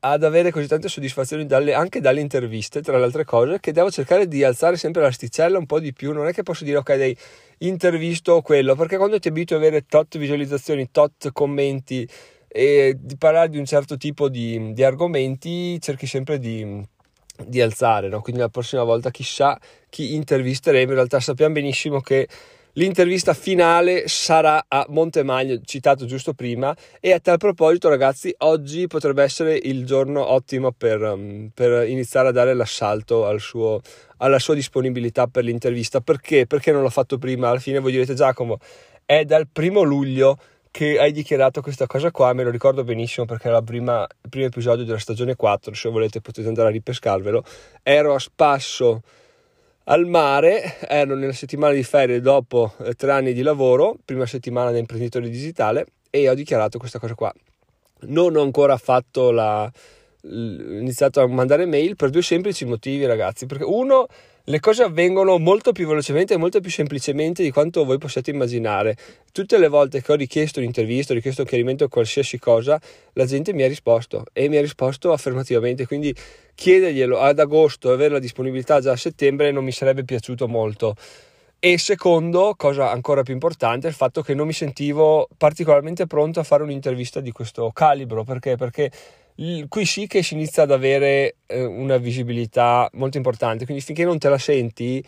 ad 0.00 0.24
avere 0.24 0.50
così 0.50 0.66
tante 0.66 0.88
soddisfazioni 0.88 1.46
dalle, 1.46 1.74
anche 1.74 2.00
dalle 2.00 2.20
interviste, 2.20 2.80
tra 2.80 2.96
le 2.96 3.04
altre 3.04 3.24
cose, 3.24 3.60
che 3.60 3.72
devo 3.72 3.90
cercare 3.90 4.26
di 4.26 4.42
alzare 4.42 4.76
sempre 4.76 5.02
l'asticella 5.02 5.58
un 5.58 5.66
po' 5.66 5.80
di 5.80 5.92
più. 5.92 6.12
Non 6.12 6.26
è 6.26 6.32
che 6.32 6.42
posso 6.42 6.64
dire, 6.64 6.78
ok, 6.78 6.94
dai, 6.96 7.16
intervisto 7.58 8.40
quello, 8.40 8.74
perché 8.74 8.96
quando 8.96 9.18
ti 9.18 9.28
abitui 9.28 9.56
a 9.56 9.58
avere 9.58 9.84
tot 9.86 10.16
visualizzazioni, 10.16 10.90
tot 10.90 11.32
commenti 11.32 12.08
e 12.48 12.96
di 12.98 13.16
parlare 13.16 13.48
di 13.48 13.58
un 13.58 13.64
certo 13.66 13.96
tipo 13.96 14.28
di, 14.28 14.72
di 14.72 14.82
argomenti, 14.82 15.80
cerchi 15.80 16.06
sempre 16.06 16.38
di, 16.38 16.82
di 17.46 17.60
alzare, 17.60 18.08
no? 18.08 18.22
Quindi 18.22 18.40
la 18.40 18.48
prossima 18.48 18.82
volta 18.82 19.10
chissà 19.10 19.58
chi 19.88 20.14
intervisteremo. 20.14 20.90
In 20.90 20.96
realtà 20.96 21.20
sappiamo 21.20 21.54
benissimo 21.54 22.00
che 22.00 22.26
L'intervista 22.74 23.34
finale 23.34 24.06
sarà 24.06 24.64
a 24.68 24.86
Montemagno, 24.90 25.60
citato 25.64 26.06
giusto 26.06 26.34
prima, 26.34 26.74
e 27.00 27.12
a 27.12 27.18
tal 27.18 27.36
proposito 27.36 27.88
ragazzi, 27.88 28.32
oggi 28.38 28.86
potrebbe 28.86 29.24
essere 29.24 29.58
il 29.60 29.84
giorno 29.84 30.24
ottimo 30.24 30.70
per, 30.70 31.02
um, 31.02 31.50
per 31.52 31.88
iniziare 31.88 32.28
a 32.28 32.32
dare 32.32 32.54
l'assalto 32.54 33.26
al 33.26 33.40
suo, 33.40 33.80
alla 34.18 34.38
sua 34.38 34.54
disponibilità 34.54 35.26
per 35.26 35.42
l'intervista. 35.42 36.00
Perché? 36.00 36.46
Perché 36.46 36.70
non 36.70 36.82
l'ho 36.82 36.90
fatto 36.90 37.18
prima? 37.18 37.48
Alla 37.48 37.58
fine 37.58 37.80
voi 37.80 37.90
direte 37.90 38.14
Giacomo, 38.14 38.58
è 39.04 39.24
dal 39.24 39.48
primo 39.48 39.82
luglio 39.82 40.38
che 40.70 40.96
hai 41.00 41.10
dichiarato 41.10 41.62
questa 41.62 41.86
cosa 41.86 42.12
qua, 42.12 42.32
me 42.32 42.44
lo 42.44 42.50
ricordo 42.50 42.84
benissimo 42.84 43.26
perché 43.26 43.48
era 43.48 43.60
prima, 43.60 44.06
il 44.22 44.28
primo 44.28 44.46
episodio 44.46 44.84
della 44.84 45.00
stagione 45.00 45.34
4, 45.34 45.74
se 45.74 45.88
volete 45.88 46.20
potete 46.20 46.46
andare 46.46 46.68
a 46.68 46.70
ripescarvelo, 46.70 47.42
ero 47.82 48.14
a 48.14 48.20
spasso 48.20 49.02
al 49.84 50.06
mare, 50.06 50.78
ero 50.86 51.14
nella 51.14 51.32
settimana 51.32 51.72
di 51.72 51.82
ferie 51.82 52.20
dopo 52.20 52.74
eh, 52.84 52.94
tre 52.94 53.12
anni 53.12 53.32
di 53.32 53.42
lavoro, 53.42 53.96
prima 54.04 54.26
settimana 54.26 54.70
da 54.70 54.78
imprenditore 54.78 55.28
digitale 55.28 55.86
e 56.10 56.28
ho 56.28 56.34
dichiarato 56.34 56.78
questa 56.78 56.98
cosa 56.98 57.14
qua. 57.14 57.32
Non 58.02 58.36
ho 58.36 58.42
ancora 58.42 58.76
fatto 58.76 59.30
la, 59.30 59.70
iniziato 60.22 61.20
a 61.20 61.26
mandare 61.26 61.66
mail 61.66 61.96
per 61.96 62.10
due 62.10 62.22
semplici 62.22 62.64
motivi 62.64 63.06
ragazzi, 63.06 63.46
perché 63.46 63.64
uno 63.64 64.06
le 64.44 64.58
cose 64.58 64.82
avvengono 64.82 65.38
molto 65.38 65.70
più 65.70 65.86
velocemente 65.86 66.34
e 66.34 66.36
molto 66.36 66.60
più 66.60 66.70
semplicemente 66.70 67.42
di 67.42 67.50
quanto 67.50 67.84
voi 67.84 67.98
possiate 67.98 68.30
immaginare. 68.30 68.96
Tutte 69.32 69.58
le 69.58 69.68
volte 69.68 70.02
che 70.02 70.12
ho 70.12 70.16
richiesto 70.16 70.58
un'intervista, 70.58 71.12
ho 71.12 71.14
richiesto 71.14 71.42
un 71.42 71.46
chiarimento 71.46 71.84
a 71.84 71.88
qualsiasi 71.88 72.38
cosa, 72.38 72.80
la 73.12 73.26
gente 73.26 73.52
mi 73.52 73.62
ha 73.62 73.68
risposto 73.68 74.24
e 74.32 74.48
mi 74.48 74.56
ha 74.56 74.60
risposto 74.60 75.12
affermativamente. 75.12 75.86
Quindi 75.86 76.14
chiederglielo 76.54 77.20
ad 77.20 77.38
agosto 77.38 77.90
e 77.90 77.94
avere 77.94 78.14
la 78.14 78.18
disponibilità 78.18 78.80
già 78.80 78.92
a 78.92 78.96
settembre 78.96 79.52
non 79.52 79.62
mi 79.62 79.72
sarebbe 79.72 80.04
piaciuto 80.04 80.48
molto. 80.48 80.96
E 81.62 81.76
secondo, 81.76 82.54
cosa 82.56 82.90
ancora 82.90 83.22
più 83.22 83.34
importante, 83.34 83.86
il 83.86 83.92
fatto 83.92 84.22
che 84.22 84.32
non 84.34 84.46
mi 84.46 84.54
sentivo 84.54 85.28
particolarmente 85.36 86.06
pronto 86.06 86.40
a 86.40 86.42
fare 86.42 86.62
un'intervista 86.62 87.20
di 87.20 87.30
questo 87.30 87.70
calibro. 87.70 88.24
Perché? 88.24 88.56
Perché 88.56 88.90
qui 89.68 89.86
sì 89.86 90.06
che 90.06 90.22
si 90.22 90.34
inizia 90.34 90.64
ad 90.64 90.70
avere 90.70 91.36
eh, 91.46 91.64
una 91.64 91.96
visibilità 91.96 92.90
molto 92.94 93.16
importante, 93.16 93.64
quindi 93.64 93.82
finché 93.82 94.04
non 94.04 94.18
te 94.18 94.28
la 94.28 94.36
senti, 94.36 95.02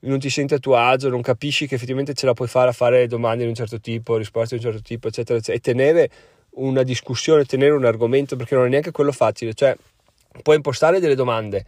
non 0.00 0.18
ti 0.18 0.30
senti 0.30 0.54
a 0.54 0.58
tuo 0.58 0.76
agio, 0.76 1.10
non 1.10 1.20
capisci 1.20 1.66
che 1.66 1.74
effettivamente 1.74 2.14
ce 2.14 2.24
la 2.24 2.32
puoi 2.32 2.48
fare 2.48 2.70
a 2.70 2.72
fare 2.72 3.06
domande 3.06 3.42
di 3.42 3.50
un 3.50 3.54
certo 3.54 3.78
tipo, 3.78 4.16
risposte 4.16 4.56
di 4.56 4.64
un 4.64 4.70
certo 4.70 4.86
tipo, 4.86 5.08
eccetera, 5.08 5.38
eccetera, 5.38 5.58
e 5.58 5.60
tenere 5.60 6.10
una 6.56 6.82
discussione, 6.84 7.44
tenere 7.44 7.72
un 7.72 7.84
argomento, 7.84 8.34
perché 8.34 8.54
non 8.54 8.64
è 8.64 8.68
neanche 8.68 8.92
quello 8.92 9.12
facile, 9.12 9.52
cioè 9.52 9.76
puoi 10.42 10.56
impostare 10.56 10.98
delle 10.98 11.14
domande, 11.14 11.64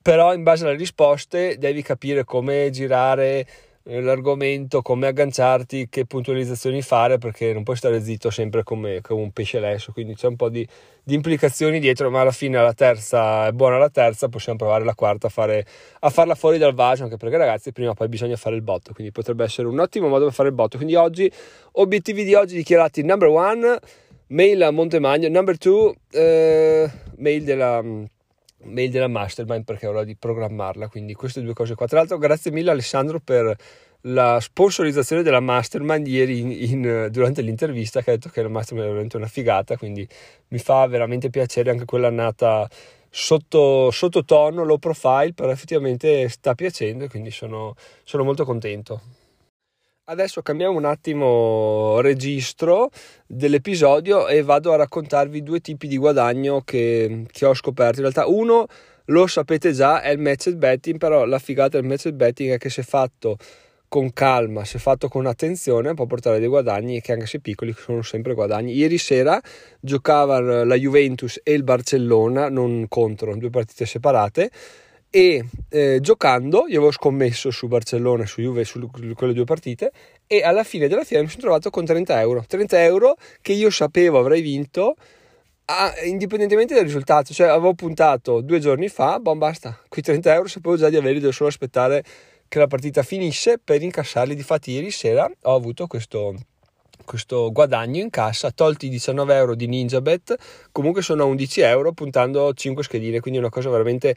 però 0.00 0.32
in 0.32 0.44
base 0.44 0.64
alle 0.64 0.76
risposte 0.76 1.58
devi 1.58 1.82
capire 1.82 2.22
come 2.24 2.70
girare 2.70 3.46
l'argomento, 3.84 4.82
come 4.82 5.06
agganciarti, 5.06 5.88
che 5.88 6.04
puntualizzazioni 6.04 6.82
fare, 6.82 7.18
perché 7.18 7.52
non 7.52 7.62
puoi 7.62 7.76
stare 7.76 8.02
zitto 8.02 8.30
sempre 8.30 8.62
come, 8.62 9.00
come 9.00 9.22
un 9.22 9.32
pesce 9.32 9.58
lesso, 9.58 9.92
quindi 9.92 10.14
c'è 10.14 10.26
un 10.26 10.36
po' 10.36 10.50
di, 10.50 10.66
di, 11.02 11.14
implicazioni 11.14 11.80
dietro, 11.80 12.10
ma 12.10 12.20
alla 12.20 12.30
fine 12.30 12.60
la 12.60 12.74
terza 12.74 13.46
è 13.46 13.52
buona 13.52 13.78
la 13.78 13.88
terza, 13.88 14.28
possiamo 14.28 14.58
provare 14.58 14.84
la 14.84 14.94
quarta 14.94 15.28
a, 15.28 15.30
fare, 15.30 15.64
a 16.00 16.10
farla 16.10 16.34
fuori 16.34 16.58
dal 16.58 16.74
vaso, 16.74 17.04
anche 17.04 17.16
perché 17.16 17.36
ragazzi 17.36 17.72
prima 17.72 17.90
o 17.90 17.94
poi 17.94 18.08
bisogna 18.08 18.36
fare 18.36 18.56
il 18.56 18.62
botto, 18.62 18.92
quindi 18.92 19.12
potrebbe 19.12 19.44
essere 19.44 19.66
un 19.66 19.78
ottimo 19.78 20.08
modo 20.08 20.26
per 20.26 20.34
fare 20.34 20.48
il 20.48 20.54
botto. 20.54 20.76
Quindi 20.76 20.94
oggi, 20.94 21.30
obiettivi 21.72 22.24
di 22.24 22.34
oggi 22.34 22.56
dichiarati, 22.56 23.02
number 23.02 23.28
one, 23.28 23.78
mail 24.28 24.62
a 24.62 24.70
Montemagno, 24.70 25.28
number 25.28 25.56
two, 25.56 25.94
eh, 26.10 26.90
mail 27.16 27.44
della 27.44 27.82
mail 28.64 28.90
della 28.90 29.08
mastermind 29.08 29.64
perché 29.64 29.86
è 29.86 29.88
ora 29.88 30.04
di 30.04 30.16
programmarla 30.16 30.88
quindi 30.88 31.14
queste 31.14 31.42
due 31.42 31.54
cose 31.54 31.74
qua. 31.74 31.86
Tra 31.86 31.98
l'altro 31.98 32.18
grazie 32.18 32.50
mille 32.50 32.70
Alessandro 32.70 33.20
per 33.20 33.56
la 34.04 34.40
sponsorizzazione 34.40 35.22
della 35.22 35.40
mastermind 35.40 36.06
ieri 36.06 36.40
in, 36.40 36.50
in, 36.50 37.08
durante 37.10 37.42
l'intervista 37.42 38.00
che 38.02 38.10
ha 38.10 38.14
detto 38.14 38.30
che 38.30 38.42
la 38.42 38.48
mastermind 38.48 38.86
è 38.86 38.90
veramente 38.90 39.16
una 39.18 39.26
figata 39.26 39.76
quindi 39.76 40.08
mi 40.48 40.58
fa 40.58 40.86
veramente 40.86 41.28
piacere 41.28 41.70
anche 41.70 41.84
quella 41.84 42.08
nata 42.08 42.66
sotto, 43.10 43.90
sottotono 43.90 44.64
low 44.64 44.78
profile 44.78 45.34
però 45.34 45.50
effettivamente 45.50 46.30
sta 46.30 46.54
piacendo 46.54 47.04
e 47.04 47.08
quindi 47.08 47.30
sono, 47.30 47.74
sono 48.02 48.24
molto 48.24 48.46
contento 48.46 49.19
Adesso 50.10 50.42
cambiamo 50.42 50.76
un 50.76 50.86
attimo 50.86 52.00
registro 52.00 52.90
dell'episodio 53.28 54.26
e 54.26 54.42
vado 54.42 54.72
a 54.72 54.76
raccontarvi 54.76 55.40
due 55.40 55.60
tipi 55.60 55.86
di 55.86 55.96
guadagno 55.96 56.62
che, 56.62 57.26
che 57.30 57.46
ho 57.46 57.54
scoperto. 57.54 58.00
In 58.00 58.10
realtà 58.10 58.26
uno 58.26 58.66
lo 59.04 59.28
sapete 59.28 59.70
già, 59.70 60.02
è 60.02 60.10
il 60.10 60.18
match 60.18 60.50
betting, 60.54 60.98
però 60.98 61.24
la 61.26 61.38
figata 61.38 61.78
del 61.78 61.88
match 61.88 62.10
betting 62.10 62.54
è 62.54 62.58
che 62.58 62.70
se 62.70 62.82
fatto 62.82 63.36
con 63.86 64.12
calma, 64.12 64.64
se 64.64 64.80
fatto 64.80 65.06
con 65.06 65.26
attenzione, 65.26 65.94
può 65.94 66.06
portare 66.06 66.40
dei 66.40 66.48
guadagni 66.48 67.00
che 67.00 67.12
anche 67.12 67.26
se 67.26 67.38
piccoli 67.38 67.72
sono 67.78 68.02
sempre 68.02 68.34
guadagni. 68.34 68.72
Ieri 68.72 68.98
sera 68.98 69.40
giocavano 69.78 70.64
la 70.64 70.74
Juventus 70.74 71.38
e 71.40 71.52
il 71.52 71.62
Barcellona, 71.62 72.48
non 72.48 72.86
contro, 72.88 73.36
due 73.36 73.50
partite 73.50 73.86
separate 73.86 74.50
e 75.10 75.44
eh, 75.68 75.98
giocando 76.00 76.66
io 76.68 76.76
avevo 76.76 76.92
scommesso 76.92 77.50
su 77.50 77.66
Barcellona 77.66 78.24
su 78.26 78.40
Juve 78.40 78.64
su 78.64 78.88
quelle 78.88 79.32
due 79.32 79.44
partite 79.44 79.90
e 80.26 80.42
alla 80.44 80.62
fine 80.62 80.86
della 80.86 81.02
fiera 81.02 81.22
mi 81.22 81.28
sono 81.28 81.42
trovato 81.42 81.70
con 81.70 81.84
30 81.84 82.20
euro. 82.20 82.44
30 82.46 82.84
euro 82.84 83.16
che 83.42 83.52
io 83.52 83.70
sapevo 83.70 84.20
avrei 84.20 84.40
vinto 84.40 84.94
a, 85.64 85.92
indipendentemente 86.04 86.74
dal 86.74 86.84
risultato. 86.84 87.34
Cioè 87.34 87.48
avevo 87.48 87.74
puntato 87.74 88.40
due 88.40 88.60
giorni 88.60 88.88
fa 88.88 89.18
boh 89.18 89.34
basta. 89.34 89.76
Quei 89.88 90.04
30 90.04 90.32
euro 90.34 90.46
sapevo 90.46 90.76
già 90.76 90.88
di 90.88 90.96
averli 90.96 91.18
devo 91.18 91.32
solo 91.32 91.48
aspettare 91.48 92.04
che 92.46 92.58
la 92.60 92.68
partita 92.68 93.02
finisse 93.02 93.58
per 93.58 93.82
incassarli. 93.82 94.36
Difatti 94.36 94.70
ieri 94.70 94.92
sera 94.92 95.28
ho 95.42 95.54
avuto 95.54 95.88
questo 95.88 96.36
questo 97.10 97.50
guadagno 97.50 98.00
in 98.00 98.08
cassa, 98.08 98.52
tolti 98.52 98.86
i 98.86 98.88
19 98.88 99.34
euro 99.34 99.54
di 99.56 99.66
NinjaBet, 99.66 100.36
comunque 100.70 101.02
sono 101.02 101.24
a 101.24 101.26
11 101.26 101.60
euro 101.62 101.92
puntando 101.92 102.52
5 102.54 102.84
schedine, 102.84 103.18
quindi 103.18 103.40
una 103.40 103.48
cosa 103.48 103.68
veramente 103.68 104.14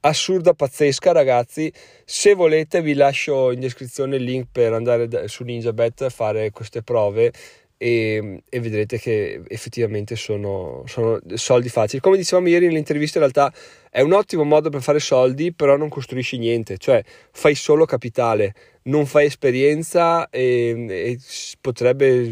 assurda, 0.00 0.54
pazzesca 0.54 1.12
ragazzi. 1.12 1.72
Se 2.04 2.34
volete 2.34 2.82
vi 2.82 2.94
lascio 2.94 3.50
in 3.50 3.60
descrizione 3.60 4.16
il 4.16 4.22
link 4.22 4.48
per 4.52 4.72
andare 4.72 5.28
su 5.28 5.44
NinjaBet 5.44 6.02
a 6.02 6.10
fare 6.10 6.50
queste 6.50 6.82
prove 6.82 7.32
e, 7.78 8.42
e 8.48 8.60
vedrete 8.60 8.98
che 8.98 9.42
effettivamente 9.48 10.16
sono, 10.16 10.82
sono, 10.86 11.18
soldi 11.34 11.68
facili. 11.68 12.00
Come 12.00 12.16
dicevamo 12.16 12.48
ieri 12.48 12.66
nell'intervista, 12.66 13.18
in 13.18 13.30
realtà 13.30 13.52
è 13.90 14.00
un 14.00 14.12
ottimo 14.12 14.44
modo 14.44 14.70
per 14.70 14.82
fare 14.82 14.98
soldi, 14.98 15.52
però 15.52 15.76
non 15.76 15.88
costruisci 15.88 16.38
niente, 16.38 16.78
cioè 16.78 17.02
fai 17.32 17.54
solo 17.54 17.84
capitale, 17.84 18.54
non 18.84 19.06
fai 19.06 19.26
esperienza 19.26 20.28
e, 20.30 20.86
e 20.88 21.18
potrebbe 21.60 22.30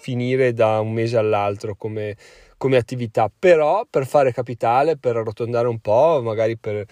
finire 0.00 0.52
da 0.54 0.80
un 0.80 0.92
mese 0.92 1.16
all'altro 1.16 1.74
come 1.74 2.16
come 2.60 2.76
attività, 2.76 3.32
però 3.36 3.86
per 3.88 4.06
fare 4.06 4.34
capitale, 4.34 4.98
per 4.98 5.16
arrotondare 5.16 5.66
un 5.66 5.78
po', 5.78 6.20
magari 6.22 6.58
per 6.58 6.84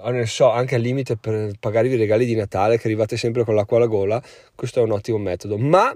ah, 0.00 0.10
ne 0.10 0.26
so, 0.26 0.50
anche 0.50 0.74
al 0.74 0.82
limite 0.82 1.16
per 1.16 1.52
pagarvi 1.58 1.94
i 1.94 1.96
regali 1.96 2.26
di 2.26 2.34
Natale 2.34 2.76
che 2.76 2.86
arrivate 2.86 3.16
sempre 3.16 3.42
con 3.42 3.54
l'acqua 3.54 3.78
alla 3.78 3.86
gola, 3.86 4.22
questo 4.54 4.80
è 4.80 4.82
un 4.82 4.90
ottimo 4.90 5.16
metodo. 5.16 5.56
Ma 5.56 5.90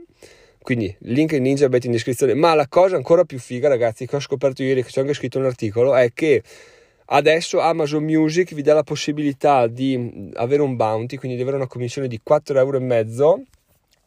quindi 0.62 0.97
link 1.00 1.33
in 1.33 1.43
Ninja 1.43 1.69
Bet 1.69 1.85
in 1.85 1.91
descrizione. 1.91 2.33
Ma 2.33 2.55
la 2.55 2.67
cosa 2.67 2.97
ancora 2.97 3.25
più 3.25 3.39
figa, 3.39 3.69
ragazzi, 3.69 4.07
che 4.07 4.17
ho 4.17 4.21
scoperto 4.21 4.62
ieri, 4.62 4.83
che 4.83 4.89
ci 4.89 4.99
ho 4.99 5.03
anche 5.03 5.12
scritto 5.12 5.39
un 5.39 5.45
articolo, 5.45 5.95
è 5.95 6.15
che 6.15 6.43
adesso 7.05 7.61
Amazon 7.61 8.03
Music 8.03 8.55
vi 8.55 8.62
dà 8.62 8.73
la 8.73 8.85
possibilità 8.85 9.67
di 9.67 10.31
avere 10.33 10.62
un 10.62 10.77
bounty, 10.77 11.17
quindi 11.17 11.37
di 11.37 11.43
avere 11.43 11.59
una 11.59 11.67
commissione 11.67 12.09
di 12.09 12.19
4,5 12.27 12.57
euro 12.57 12.81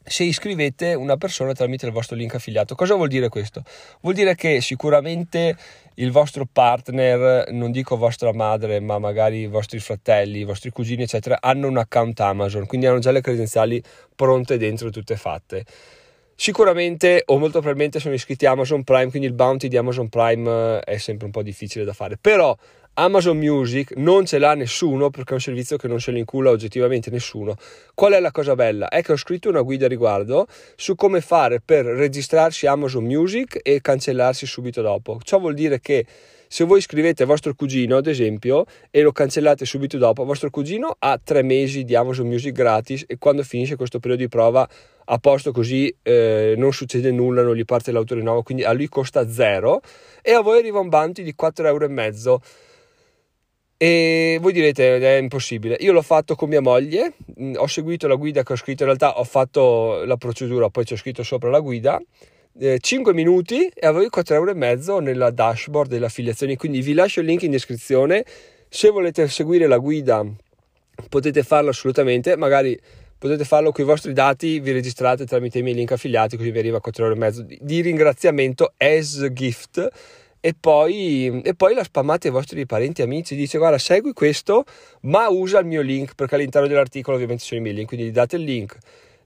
se 0.04 0.24
iscrivete 0.24 0.94
una 0.94 1.18
persona 1.18 1.54
tramite 1.54 1.86
il 1.86 1.92
vostro 1.92 2.16
link 2.16 2.36
affiliato. 2.36 2.76
Cosa 2.76 2.96
vuol 2.96 3.08
dire 3.08 3.30
questo? 3.30 3.64
Vuol 4.02 4.14
dire 4.14 4.36
che 4.36 4.62
sicuramente 4.62 5.56
il 5.96 6.12
vostro 6.12 6.48
partner, 6.52 7.52
non 7.52 7.72
dico 7.72 7.96
vostra 7.96 8.34
madre, 8.34 8.80
ma 8.80 9.00
magari 9.00 9.40
i 9.40 9.48
vostri 9.48 9.80
fratelli, 9.80 10.40
i 10.40 10.44
vostri 10.44 10.72
cugini, 10.72 11.04
eccetera, 11.04 11.38
hanno 11.40 11.68
un 11.68 11.78
account 11.78 12.20
Amazon, 12.20 12.66
quindi 12.66 12.88
hanno 12.88 13.00
già 13.00 13.12
le 13.12 13.22
credenziali 13.22 13.82
pronte 14.16 14.58
dentro, 14.58 14.90
tutte 14.90 15.16
fatte. 15.16 15.66
Sicuramente 16.36 17.22
o 17.28 17.38
molto 17.38 17.60
probabilmente 17.60 18.00
sono 18.00 18.16
iscritti 18.16 18.46
a 18.46 18.52
Amazon 18.52 18.84
Prime, 18.84 19.10
quindi 19.10 19.28
il 19.28 19.34
bounty 19.34 19.68
di 19.68 19.78
Amazon 19.78 20.10
Prime 20.10 20.80
è 20.80 20.98
sempre 20.98 21.26
un 21.28 21.32
po' 21.32 21.44
difficile 21.44 21.86
da 21.86 21.94
fare, 21.94 22.18
però 22.20 22.58
Amazon 22.96 23.38
Music 23.38 23.96
non 23.96 24.24
ce 24.24 24.38
l'ha 24.38 24.54
nessuno 24.54 25.10
perché 25.10 25.32
è 25.32 25.34
un 25.34 25.40
servizio 25.40 25.78
che 25.78 25.88
non 25.88 26.00
se 26.00 26.12
lo 26.12 26.20
incula 26.20 26.52
oggettivamente 26.52 27.10
nessuno. 27.10 27.56
Qual 27.96 28.14
è 28.14 28.20
la 28.20 28.30
cosa 28.30 28.54
bella? 28.54 28.88
È 28.88 29.02
che 29.02 29.14
ho 29.14 29.18
scritto 29.18 29.50
una 29.50 29.62
guida 29.62 29.86
a 29.86 29.88
riguardo 29.90 30.46
su 30.76 30.94
come 30.94 31.20
fare 31.20 31.60
per 31.60 31.86
registrarsi 31.86 32.68
Amazon 32.68 33.04
Music 33.04 33.60
e 33.64 33.82
cancellarsi 33.82 34.46
subito 34.46 34.84
dopo. 34.84 35.20
Ciò 35.24 35.40
vuol 35.40 35.56
dire 35.56 35.80
che 35.80 36.06
se 36.48 36.66
voi 36.66 36.82
scrivete 36.82 37.26
vostro 37.26 37.56
cugino, 37.56 37.98
ad 37.98 38.06
esempio, 38.06 38.66
e 38.92 39.02
lo 39.02 39.12
cancellate 39.12 39.66
subito 39.66 39.98
dopo, 39.98 40.24
vostro 40.24 40.52
cugino 40.52 40.96
ha 41.00 41.20
tre 41.22 41.42
mesi 41.42 41.86
di 41.86 41.96
Amazon 41.96 42.28
Music 42.28 42.54
gratis 42.54 43.06
e 43.08 43.18
quando 43.18 43.42
finisce 43.42 43.76
questo 43.76 43.98
periodo 43.98 44.22
di 44.22 44.30
prova 44.30 44.70
a 45.06 45.18
posto 45.18 45.52
così 45.52 45.92
eh, 46.04 46.54
non 46.58 46.72
succede 46.72 47.12
nulla, 47.12 47.42
non 47.42 47.56
gli 47.56 47.66
parte 47.66 47.92
l'autore 47.92 48.22
nuovo, 48.22 48.44
quindi 48.44 48.64
a 48.64 48.72
lui 48.72 48.88
costa 48.88 49.28
zero 49.28 49.82
e 50.22 50.34
a 50.34 50.42
voi 50.42 50.60
arriva 50.60 50.78
un 50.78 50.90
bounty 50.90 51.24
di 51.24 51.34
4,5 51.36 51.66
euro. 51.66 52.42
E 53.84 54.38
voi 54.40 54.54
direte 54.54 54.98
è 54.98 55.18
impossibile. 55.18 55.76
Io 55.82 55.92
l'ho 55.92 56.02
fatto 56.02 56.36
con 56.36 56.48
mia 56.48 56.62
moglie, 56.62 57.16
mm, 57.38 57.56
ho 57.58 57.68
seguito 57.68 58.08
la 58.08 58.16
guida 58.16 58.42
che 58.42 58.54
ho 58.54 58.56
scritto, 58.56 58.84
in 58.84 58.88
realtà 58.88 59.20
ho 59.20 59.26
fatto 59.26 60.06
la 60.06 60.16
procedura, 60.16 60.70
poi 60.70 60.86
ho 60.90 60.96
scritto 60.96 61.22
sopra 61.22 61.50
la 61.50 61.60
guida. 61.60 62.02
Eh, 62.58 62.80
5 62.80 63.14
minuti 63.14 63.68
e 63.68 63.86
avevo 63.86 64.08
4,5 64.08 64.88
euro 64.88 65.00
nella 65.02 65.32
dashboard 65.32 65.90
delle 65.90 66.06
affiliazioni. 66.06 66.56
Quindi 66.56 66.80
vi 66.80 66.94
lascio 66.94 67.20
il 67.20 67.26
link 67.26 67.42
in 67.42 67.52
descrizione. 67.52 68.24
Se 68.70 68.90
volete 68.90 69.28
seguire 69.28 69.68
la 69.68 69.80
guida 69.80 70.26
potete 71.10 71.44
farlo 71.44 71.72
assolutamente, 71.72 72.38
magari 72.38 72.80
potete 73.18 73.44
farlo 73.44 73.74
con 73.74 73.84
i 73.84 73.88
vostri 73.88 74.14
dati, 74.14 74.62
vi 74.62 74.72
registrate 74.72 75.26
tramite 75.26 75.60
i 75.60 75.62
miei 75.62 75.76
link 75.76 75.92
affiliati, 75.92 76.38
così 76.38 76.52
vi 76.52 76.60
arriva 76.60 76.80
4,5 76.82 77.02
euro 77.02 77.46
di 77.60 77.82
ringraziamento 77.82 78.76
as 78.78 79.28
gift 79.34 79.92
e 80.46 80.54
poi, 80.60 81.40
e 81.42 81.56
poi, 81.56 81.74
la 81.74 81.86
spammate 81.86 82.28
ai 82.28 82.34
vostri 82.34 82.66
parenti 82.66 83.00
e 83.00 83.06
amici. 83.06 83.34
Dice: 83.34 83.58
Guarda, 83.58 83.78
segui 83.78 84.12
questo, 84.12 84.66
ma 85.04 85.30
usa 85.30 85.60
il 85.60 85.66
mio 85.66 85.82
link 85.82 86.16
perché 86.16 86.36
all'interno 86.36 86.68
dell'articolo 86.68 87.16
ovviamente 87.16 87.46
sono 87.46 87.62
i 87.62 87.64
miei 87.64 87.74
link. 87.74 87.88
Quindi 87.88 88.08
gli 88.08 88.12
date 88.12 88.36
il 88.36 88.44
link, 88.44 88.78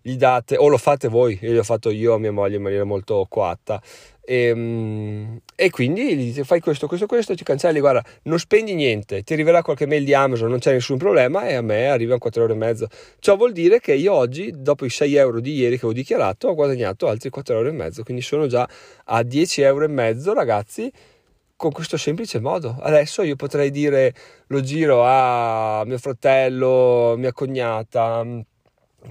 gli 0.08 0.16
date, 0.16 0.56
o 0.56 0.70
lo 0.70 0.78
fate 0.78 1.10
voi, 1.10 1.38
io 1.42 1.52
l'ho 1.52 1.64
fatto 1.64 1.90
io 1.90 2.14
a 2.14 2.18
mia 2.18 2.32
moglie 2.32 2.56
in 2.56 2.62
maniera 2.62 2.86
molto 2.86 3.26
coatta. 3.28 3.82
E, 4.24 4.36
ehm, 4.46 5.40
e, 5.54 5.70
quindi 5.70 6.16
gli 6.16 6.24
dite 6.28 6.46
fai 6.46 6.62
questo, 6.62 6.88
questo, 6.88 7.08
questo, 7.08 7.36
ti 7.36 7.44
cancelli, 7.44 7.82
guarda, 7.82 8.02
non 8.24 8.40
spendi 8.40 8.74
niente, 8.74 9.24
ti 9.24 9.34
arriverà 9.34 9.62
qualche 9.62 9.86
mail 9.86 10.06
di 10.06 10.14
Amazon, 10.14 10.50
non 10.50 10.60
c'è 10.60 10.72
nessun 10.72 10.98
problema 10.98 11.46
e 11.48 11.56
a 11.56 11.62
me 11.62 11.88
arrivano 11.88 12.20
4 12.20 12.42
euro 12.42 12.54
e 12.54 12.56
mezzo. 12.56 12.88
Ciò 13.20 13.36
vuol 13.36 13.52
dire 13.52 13.82
che 13.82 13.96
io 13.96 14.14
oggi, 14.14 14.54
dopo 14.56 14.86
i 14.86 14.90
6 14.90 15.16
euro 15.16 15.42
di 15.42 15.54
ieri 15.54 15.78
che 15.78 15.86
ho 15.86 15.92
dichiarato, 15.92 16.48
ho 16.48 16.56
guadagnato 16.56 17.08
altri 17.10 17.30
4 17.30 17.56
euro 17.56 17.68
e 17.68 17.74
mezzo, 17.74 18.04
quindi 18.04 18.22
sono 18.22 18.48
già 18.48 18.68
a 19.06 19.24
10 19.24 19.62
euro 19.62 19.84
e 19.84 19.90
mezzo, 19.90 20.34
ragazzi, 20.34 20.90
con 21.58 21.72
questo 21.72 21.98
semplice 21.98 22.40
modo. 22.40 22.78
Adesso 22.80 23.24
io 23.24 23.36
potrei 23.36 23.72
dire 23.72 24.14
lo 24.48 24.62
giro 24.62 25.04
a 25.04 25.84
mio 25.86 25.98
fratello, 25.98 27.16
mia 27.18 27.34
cognata, 27.34 28.24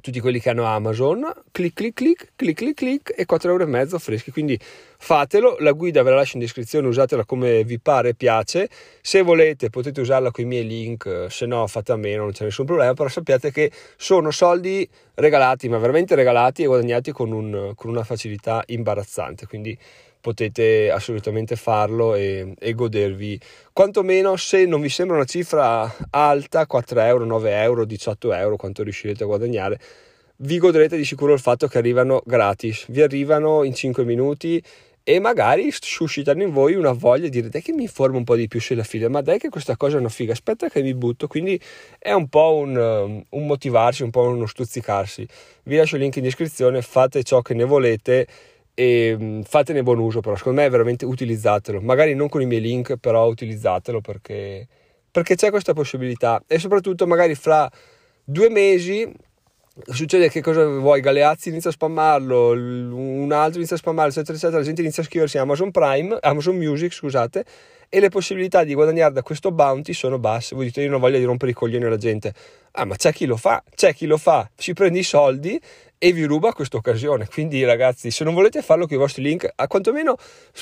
tutti 0.00 0.20
quelli 0.20 0.40
che 0.40 0.50
hanno 0.50 0.64
Amazon, 0.64 1.32
clic 1.52 1.74
clic 1.74 1.94
clic, 1.94 2.32
clic 2.36 2.56
clic 2.56 2.74
clic 2.74 3.14
e 3.16 3.24
4,5 3.24 3.76
euro 3.76 3.98
freschi. 3.98 4.30
Quindi 4.30 4.58
fatelo, 4.98 5.56
la 5.60 5.72
guida 5.72 6.02
ve 6.02 6.10
la 6.10 6.16
lascio 6.16 6.36
in 6.36 6.42
descrizione, 6.42 6.88
usatela 6.88 7.24
come 7.24 7.64
vi 7.64 7.78
pare 7.78 8.10
e 8.10 8.14
piace. 8.14 8.68
Se 9.00 9.22
volete 9.22 9.70
potete 9.70 10.00
usarla 10.00 10.30
con 10.30 10.44
i 10.44 10.46
miei 10.46 10.66
link, 10.66 11.26
se 11.28 11.46
no 11.46 11.66
fate 11.66 11.92
a 11.92 11.96
meno, 11.96 12.22
non 12.22 12.32
c'è 12.32 12.44
nessun 12.44 12.66
problema, 12.66 12.94
però 12.94 13.08
sappiate 13.08 13.50
che 13.50 13.70
sono 13.96 14.30
soldi 14.30 14.88
regalati, 15.14 15.68
ma 15.68 15.78
veramente 15.78 16.14
regalati 16.14 16.62
e 16.62 16.66
guadagnati 16.66 17.12
con, 17.12 17.32
un, 17.32 17.72
con 17.74 17.90
una 17.90 18.04
facilità 18.04 18.62
imbarazzante. 18.66 19.46
Quindi 19.46 19.78
potete 20.26 20.90
assolutamente 20.90 21.54
farlo 21.54 22.16
e, 22.16 22.52
e, 22.58 22.72
godervi. 22.72 23.38
Quantomeno 23.72 24.34
se 24.34 24.66
non 24.66 24.80
vi 24.80 24.88
sembra 24.88 25.14
una 25.14 25.24
cifra 25.24 25.94
alta 26.10 26.66
4 26.66 27.00
euro, 27.00 27.24
9 27.24 27.62
euro, 27.62 27.84
18 27.84 28.32
euro 28.32 28.56
quanto 28.56 28.82
riuscirete 28.82 29.22
a 29.22 29.26
guadagnare 29.26 29.78
vi 30.38 30.58
godrete 30.58 30.98
di 30.98 31.04
sicuro 31.06 31.32
il 31.32 31.40
fatto 31.40 31.66
che 31.66 31.78
arrivano 31.78 32.22
gratis. 32.26 32.84
Vi 32.88 33.00
arrivano 33.00 33.62
in 33.62 33.72
5 33.72 34.04
minuti 34.04 34.62
e 35.02 35.18
magari 35.18 35.68
suscitano 35.70 36.42
in 36.42 36.50
voi 36.50 36.74
una 36.74 36.92
voglia 36.92 37.28
di 37.28 37.30
dire 37.30 37.48
dai 37.48 37.62
che 37.62 37.72
mi 37.72 37.82
informo 37.82 38.18
un 38.18 38.24
po' 38.24 38.36
di 38.36 38.48
più 38.48 38.60
sulla 38.60 38.82
fila, 38.82 39.08
ma 39.08 39.22
dai 39.22 39.38
che 39.38 39.48
questa 39.48 39.76
cosa 39.76 39.96
è 39.96 40.00
una 40.00 40.10
figa, 40.10 40.32
aspetta 40.32 40.68
che 40.68 40.82
mi 40.82 40.92
butto, 40.92 41.26
quindi 41.26 41.58
è 41.98 42.12
un 42.12 42.28
po' 42.28 42.56
un, 42.56 43.22
un 43.26 43.46
motivarsi, 43.46 44.02
un 44.02 44.10
po' 44.10 44.22
uno 44.22 44.46
stuzzicarsi. 44.46 45.26
Vi 45.62 45.76
lascio 45.76 45.94
il 45.94 46.02
link 46.02 46.16
in 46.16 46.24
descrizione, 46.24 46.82
fate 46.82 47.22
ciò 47.22 47.40
che 47.40 47.54
ne 47.54 47.64
volete 47.64 48.26
e 48.78 49.16
um, 49.18 49.42
fatene 49.42 49.82
buon 49.82 49.98
uso, 49.98 50.20
però 50.20 50.36
secondo 50.36 50.60
me 50.60 50.68
veramente 50.68 51.06
utilizzatelo, 51.06 51.80
magari 51.80 52.14
non 52.14 52.28
con 52.28 52.42
i 52.42 52.46
miei 52.46 52.60
link, 52.60 52.96
però 52.96 53.26
utilizzatelo 53.26 54.02
perché, 54.02 54.68
perché 55.10 55.34
c'è 55.34 55.48
questa 55.48 55.72
possibilità 55.72 56.42
e 56.46 56.58
soprattutto 56.58 57.06
magari 57.06 57.34
fra 57.34 57.68
due 58.22 58.50
mesi 58.50 59.10
succede 59.84 60.28
che 60.28 60.40
cosa 60.40 60.66
vuoi? 60.66 61.00
Galeazzi 61.00 61.48
inizia 61.48 61.70
a 61.70 61.72
spammarlo, 61.72 62.50
un 62.50 63.30
altro 63.32 63.58
inizia 63.58 63.76
a 63.76 63.78
spammarlo, 63.78 64.10
eccetera, 64.10 64.34
eccetera. 64.34 64.58
La 64.58 64.64
gente 64.64 64.82
inizia 64.82 65.02
a 65.02 65.06
scriversi 65.06 65.38
Amazon 65.38 65.70
Prime, 65.70 66.16
Amazon 66.20 66.56
Music, 66.56 66.92
scusate, 66.92 67.44
e 67.88 68.00
le 68.00 68.08
possibilità 68.08 68.64
di 68.64 68.74
guadagnare 68.74 69.12
da 69.12 69.22
questo 69.22 69.52
bounty 69.52 69.92
sono 69.92 70.18
basse. 70.18 70.54
Voi 70.54 70.66
dite, 70.66 70.82
io 70.82 70.90
non 70.90 71.00
voglio 71.00 71.18
di 71.18 71.24
rompere 71.24 71.50
i 71.50 71.54
coglioni 71.54 71.84
alla 71.84 71.96
gente. 71.96 72.32
Ah, 72.78 72.84
ma 72.84 72.94
c'è 72.94 73.10
chi 73.10 73.24
lo 73.24 73.38
fa, 73.38 73.64
c'è 73.74 73.94
chi 73.94 74.04
lo 74.04 74.18
fa, 74.18 74.50
ci 74.54 74.74
prende 74.74 74.98
i 74.98 75.02
soldi 75.02 75.58
e 75.96 76.12
vi 76.12 76.24
ruba 76.24 76.52
questa 76.52 76.76
occasione. 76.76 77.26
Quindi, 77.26 77.64
ragazzi, 77.64 78.10
se 78.10 78.22
non 78.22 78.34
volete 78.34 78.60
farlo 78.60 78.86
con 78.86 78.96
i 78.96 78.98
vostri 78.98 79.22
link, 79.22 79.50
a 79.54 79.66
quantomeno, 79.66 80.16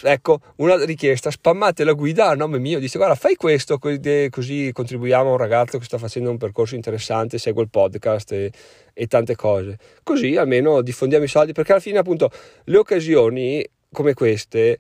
ecco, 0.05 0.39
una 0.59 0.85
richiesta, 0.85 1.33
spammate 1.33 1.83
la 1.83 1.93
guida 1.93 2.29
a 2.29 2.35
nome 2.37 2.61
mio, 2.61 2.79
dite 2.79 2.99
guarda, 2.99 3.17
fai 3.17 3.35
questo, 3.35 3.81
così 3.81 4.71
contribuiamo 4.73 5.29
a 5.29 5.33
un 5.33 5.37
ragazzo 5.37 5.77
che 5.79 5.85
sta 5.87 5.99
facendo 5.99 6.31
un 6.31 6.37
percorso 6.37 6.77
interessante, 6.77 7.39
segue 7.39 7.65
il 7.65 7.69
podcast 7.69 8.31
e, 8.31 8.53
e 8.93 9.07
tante 9.09 9.35
cose. 9.35 9.77
Così 10.05 10.37
almeno 10.37 10.83
diffondiamo 10.83 11.25
i 11.25 11.29
soldi, 11.29 11.51
perché 11.51 11.73
alla 11.73 11.81
fine, 11.81 11.99
appunto, 11.99 12.31
le 12.63 12.77
occasioni 12.77 13.67
come 13.91 14.15
queste 14.15 14.79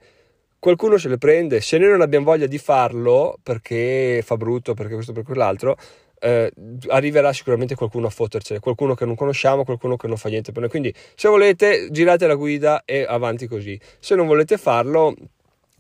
qualcuno 0.65 0.97
se 0.97 1.11
le 1.11 1.19
prende, 1.19 1.61
se 1.61 1.77
noi 1.77 1.91
non 1.91 2.01
abbiamo 2.01 2.25
voglia 2.25 2.47
di 2.47 2.57
farlo 2.57 3.39
perché 3.43 4.23
fa 4.25 4.39
brutto, 4.39 4.73
perché 4.73 4.95
questo, 4.95 5.13
per 5.13 5.23
quell'altro, 5.23 5.77
eh, 6.19 6.53
arriverà 6.89 7.33
sicuramente 7.33 7.75
qualcuno 7.75 8.07
a 8.07 8.11
fottercene, 8.11 8.61
qualcuno 8.61 8.95
che 8.95 9.05
non 9.05 9.15
conosciamo, 9.15 9.65
qualcuno 9.65 9.97
che 9.97 10.07
non 10.07 10.17
fa 10.17 10.29
niente 10.29 10.53
per 10.53 10.63
noi. 10.63 10.71
Quindi, 10.71 10.95
se 11.15 11.29
volete, 11.29 11.89
girate 11.91 12.27
la 12.27 12.35
guida 12.35 12.83
e 12.85 13.05
avanti 13.07 13.47
così. 13.47 13.79
Se 13.99 14.15
non 14.15 14.27
volete 14.27 14.57
farlo, 14.57 15.15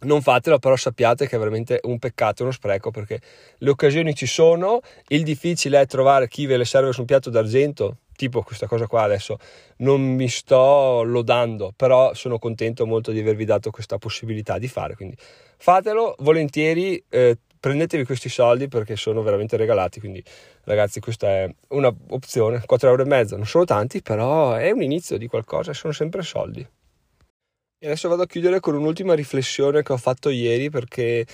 non 0.04 0.22
fatelo, 0.22 0.58
però 0.58 0.76
sappiate 0.76 1.26
che 1.26 1.36
è 1.36 1.38
veramente 1.38 1.80
un 1.84 1.98
peccato, 1.98 2.42
uno 2.42 2.52
spreco, 2.52 2.90
perché 2.90 3.20
le 3.58 3.70
occasioni 3.70 4.14
ci 4.14 4.26
sono, 4.26 4.80
il 5.08 5.22
difficile 5.22 5.80
è 5.80 5.86
trovare 5.86 6.28
chi 6.28 6.46
ve 6.46 6.56
le 6.56 6.64
serve 6.64 6.92
su 6.92 7.00
un 7.00 7.06
piatto 7.06 7.30
d'argento, 7.30 7.98
tipo 8.16 8.42
questa 8.42 8.66
cosa 8.66 8.86
qua 8.86 9.02
adesso 9.02 9.38
non 9.78 10.00
mi 10.00 10.28
sto 10.28 11.02
lodando, 11.02 11.72
però 11.74 12.14
sono 12.14 12.38
contento 12.38 12.86
molto 12.86 13.10
di 13.10 13.20
avervi 13.20 13.44
dato 13.44 13.70
questa 13.70 13.98
possibilità 13.98 14.58
di 14.58 14.68
fare, 14.68 14.94
quindi 14.94 15.16
fatelo 15.56 16.14
volentieri, 16.18 17.02
eh, 17.08 17.38
prendetevi 17.64 18.04
questi 18.04 18.28
soldi 18.28 18.68
perché 18.68 18.94
sono 18.94 19.23
veramente 19.23 19.56
regalati, 19.56 19.99
quindi 19.99 20.23
ragazzi 20.64 21.00
questa 21.00 21.28
è 21.28 21.54
un'opzione, 21.68 22.59
4,5 22.59 22.87
euro, 22.87 23.04
non 23.37 23.47
sono 23.47 23.64
tanti, 23.64 24.02
però 24.02 24.52
è 24.52 24.71
un 24.71 24.83
inizio 24.83 25.16
di 25.16 25.26
qualcosa, 25.26 25.73
sono 25.73 25.94
sempre 25.94 26.21
soldi. 26.21 26.61
E 26.61 27.87
adesso 27.87 28.11
vado 28.11 28.21
a 28.21 28.26
chiudere 28.26 28.61
con 28.61 28.75
un'ultima 28.75 29.14
riflessione 29.14 29.83
che 29.83 29.94
ho 29.94 29.97
fatto 29.97 30.28
ieri 30.28 30.68
perché 30.68 31.25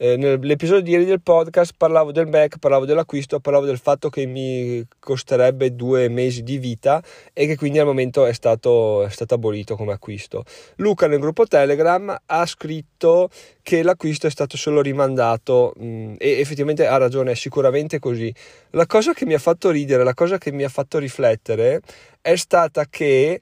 eh, 0.00 0.16
nell'episodio 0.16 0.80
di 0.80 0.92
ieri 0.92 1.04
del 1.04 1.20
podcast 1.20 1.74
parlavo 1.76 2.12
del 2.12 2.28
Mac, 2.28 2.58
parlavo 2.58 2.84
dell'acquisto, 2.84 3.40
parlavo 3.40 3.66
del 3.66 3.78
fatto 3.78 4.08
che 4.08 4.26
mi 4.26 4.86
costerebbe 5.00 5.74
due 5.74 6.08
mesi 6.08 6.44
di 6.44 6.58
vita 6.58 7.02
e 7.32 7.46
che 7.46 7.56
quindi 7.56 7.80
al 7.80 7.86
momento 7.86 8.24
è 8.24 8.32
stato, 8.32 9.04
è 9.04 9.10
stato 9.10 9.34
abolito 9.34 9.74
come 9.74 9.92
acquisto. 9.92 10.44
Luca 10.76 11.08
nel 11.08 11.18
gruppo 11.18 11.46
Telegram 11.46 12.16
ha 12.26 12.46
scritto 12.46 13.28
che 13.60 13.82
l'acquisto 13.82 14.28
è 14.28 14.30
stato 14.30 14.56
solo 14.56 14.82
rimandato 14.82 15.74
mh, 15.76 15.84
mm, 15.84 16.14
e 16.18 16.38
effettivamente 16.38 16.86
ha 16.86 16.96
ragione, 16.96 17.32
è 17.32 17.34
sicuramente 17.34 17.98
così. 17.98 18.32
La 18.70 18.86
cosa 18.86 19.12
che 19.12 19.26
mi 19.26 19.34
ha 19.34 19.38
fatto 19.38 19.70
ridere, 19.70 20.04
la 20.04 20.14
cosa 20.14 20.38
che 20.38 20.52
mi 20.52 20.62
ha 20.62 20.68
fatto 20.68 20.98
riflettere 20.98 21.80
è 22.20 22.36
stata 22.36 22.86
che 22.88 23.40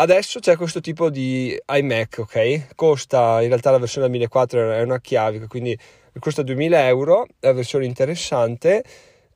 Adesso 0.00 0.38
c'è 0.40 0.56
questo 0.56 0.80
tipo 0.80 1.10
di 1.10 1.54
iMac, 1.66 2.20
ok? 2.20 2.74
Costa 2.74 3.42
in 3.42 3.48
realtà 3.48 3.70
la 3.70 3.76
versione 3.76 4.06
da 4.06 4.12
1400 4.12 4.72
è 4.72 4.82
una 4.82 4.98
chiavica, 4.98 5.46
quindi 5.46 5.78
costa 6.18 6.40
2000 6.40 6.86
euro, 6.86 7.26
è 7.38 7.48
una 7.48 7.52
versione 7.52 7.84
interessante. 7.84 8.82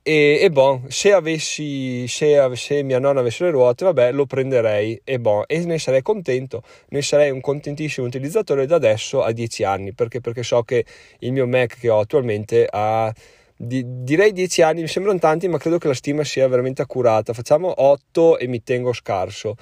E, 0.00 0.38
e 0.40 0.50
bon, 0.50 0.86
se 0.88 1.12
avessi, 1.12 2.08
se, 2.08 2.50
se, 2.54 2.82
mia 2.82 2.98
nonna 2.98 3.20
avesse 3.20 3.44
le 3.44 3.50
ruote, 3.50 3.84
vabbè, 3.84 4.12
lo 4.12 4.24
prenderei 4.24 4.98
e 5.04 5.20
bon, 5.20 5.44
e 5.46 5.62
ne 5.66 5.78
sarei 5.78 6.00
contento, 6.00 6.62
ne 6.88 7.02
sarei 7.02 7.30
un 7.30 7.42
contentissimo 7.42 8.06
utilizzatore 8.06 8.64
da 8.64 8.76
adesso 8.76 9.22
a 9.22 9.32
10 9.32 9.64
anni, 9.64 9.92
perché, 9.92 10.22
perché 10.22 10.42
so 10.42 10.62
che 10.62 10.86
il 11.18 11.32
mio 11.32 11.46
Mac 11.46 11.78
che 11.78 11.90
ho 11.90 12.00
attualmente 12.00 12.66
ha 12.70 13.12
di, 13.54 13.82
direi 13.86 14.32
10 14.32 14.62
anni, 14.62 14.80
mi 14.80 14.88
sembrano 14.88 15.18
tanti, 15.18 15.46
ma 15.46 15.58
credo 15.58 15.76
che 15.76 15.88
la 15.88 15.94
stima 15.94 16.24
sia 16.24 16.48
veramente 16.48 16.80
accurata. 16.80 17.34
Facciamo 17.34 17.70
8 17.82 18.38
e 18.38 18.46
mi 18.46 18.62
tengo 18.62 18.94
scarso 18.94 19.56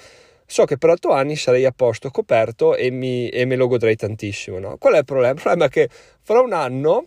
so 0.53 0.67
che 0.67 0.77
per 0.77 0.91
8 0.91 1.11
anni 1.13 1.35
sarei 1.35 1.65
a 1.65 1.73
posto 1.73 2.11
coperto 2.11 2.77
e, 2.77 2.91
mi, 2.91 3.31
e 3.31 3.47
me 3.47 3.57
lo 3.57 3.69
godrei 3.69 3.97
tantissimo. 3.97 4.59
No? 4.59 4.77
Qual 4.77 4.93
è 4.93 4.99
il 4.99 5.05
problema? 5.05 5.33
Il 5.33 5.41
problema 5.41 5.65
è 5.65 5.69
che 5.71 5.89
fra 6.21 6.41
un 6.41 6.53
anno 6.53 7.07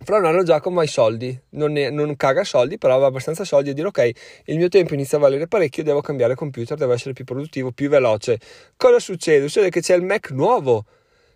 fra 0.00 0.18
un 0.18 0.26
anno 0.26 0.44
Giacomo 0.44 0.78
ha 0.78 0.84
i 0.84 0.88
soldi, 0.88 1.36
non, 1.50 1.72
ne, 1.72 1.90
non, 1.90 2.14
caga 2.14 2.44
soldi, 2.44 2.78
però 2.78 2.92
aveva 2.92 3.08
abbastanza 3.08 3.44
soldi 3.44 3.70
a 3.70 3.72
dire 3.72 3.88
ok, 3.88 4.10
il 4.44 4.56
mio 4.56 4.68
tempo 4.68 4.94
inizia 4.94 5.18
a 5.18 5.20
valere 5.20 5.48
parecchio, 5.48 5.82
devo 5.82 6.02
cambiare 6.02 6.36
computer, 6.36 6.76
devo 6.76 6.92
essere 6.92 7.14
più 7.14 7.24
produttivo, 7.24 7.72
più 7.72 7.88
veloce. 7.88 8.38
Cosa 8.76 9.00
succede? 9.00 9.48
Succede 9.48 9.70
che 9.70 9.80
c'è 9.80 9.96
il 9.96 10.02
Mac 10.02 10.30
nuovo 10.30 10.84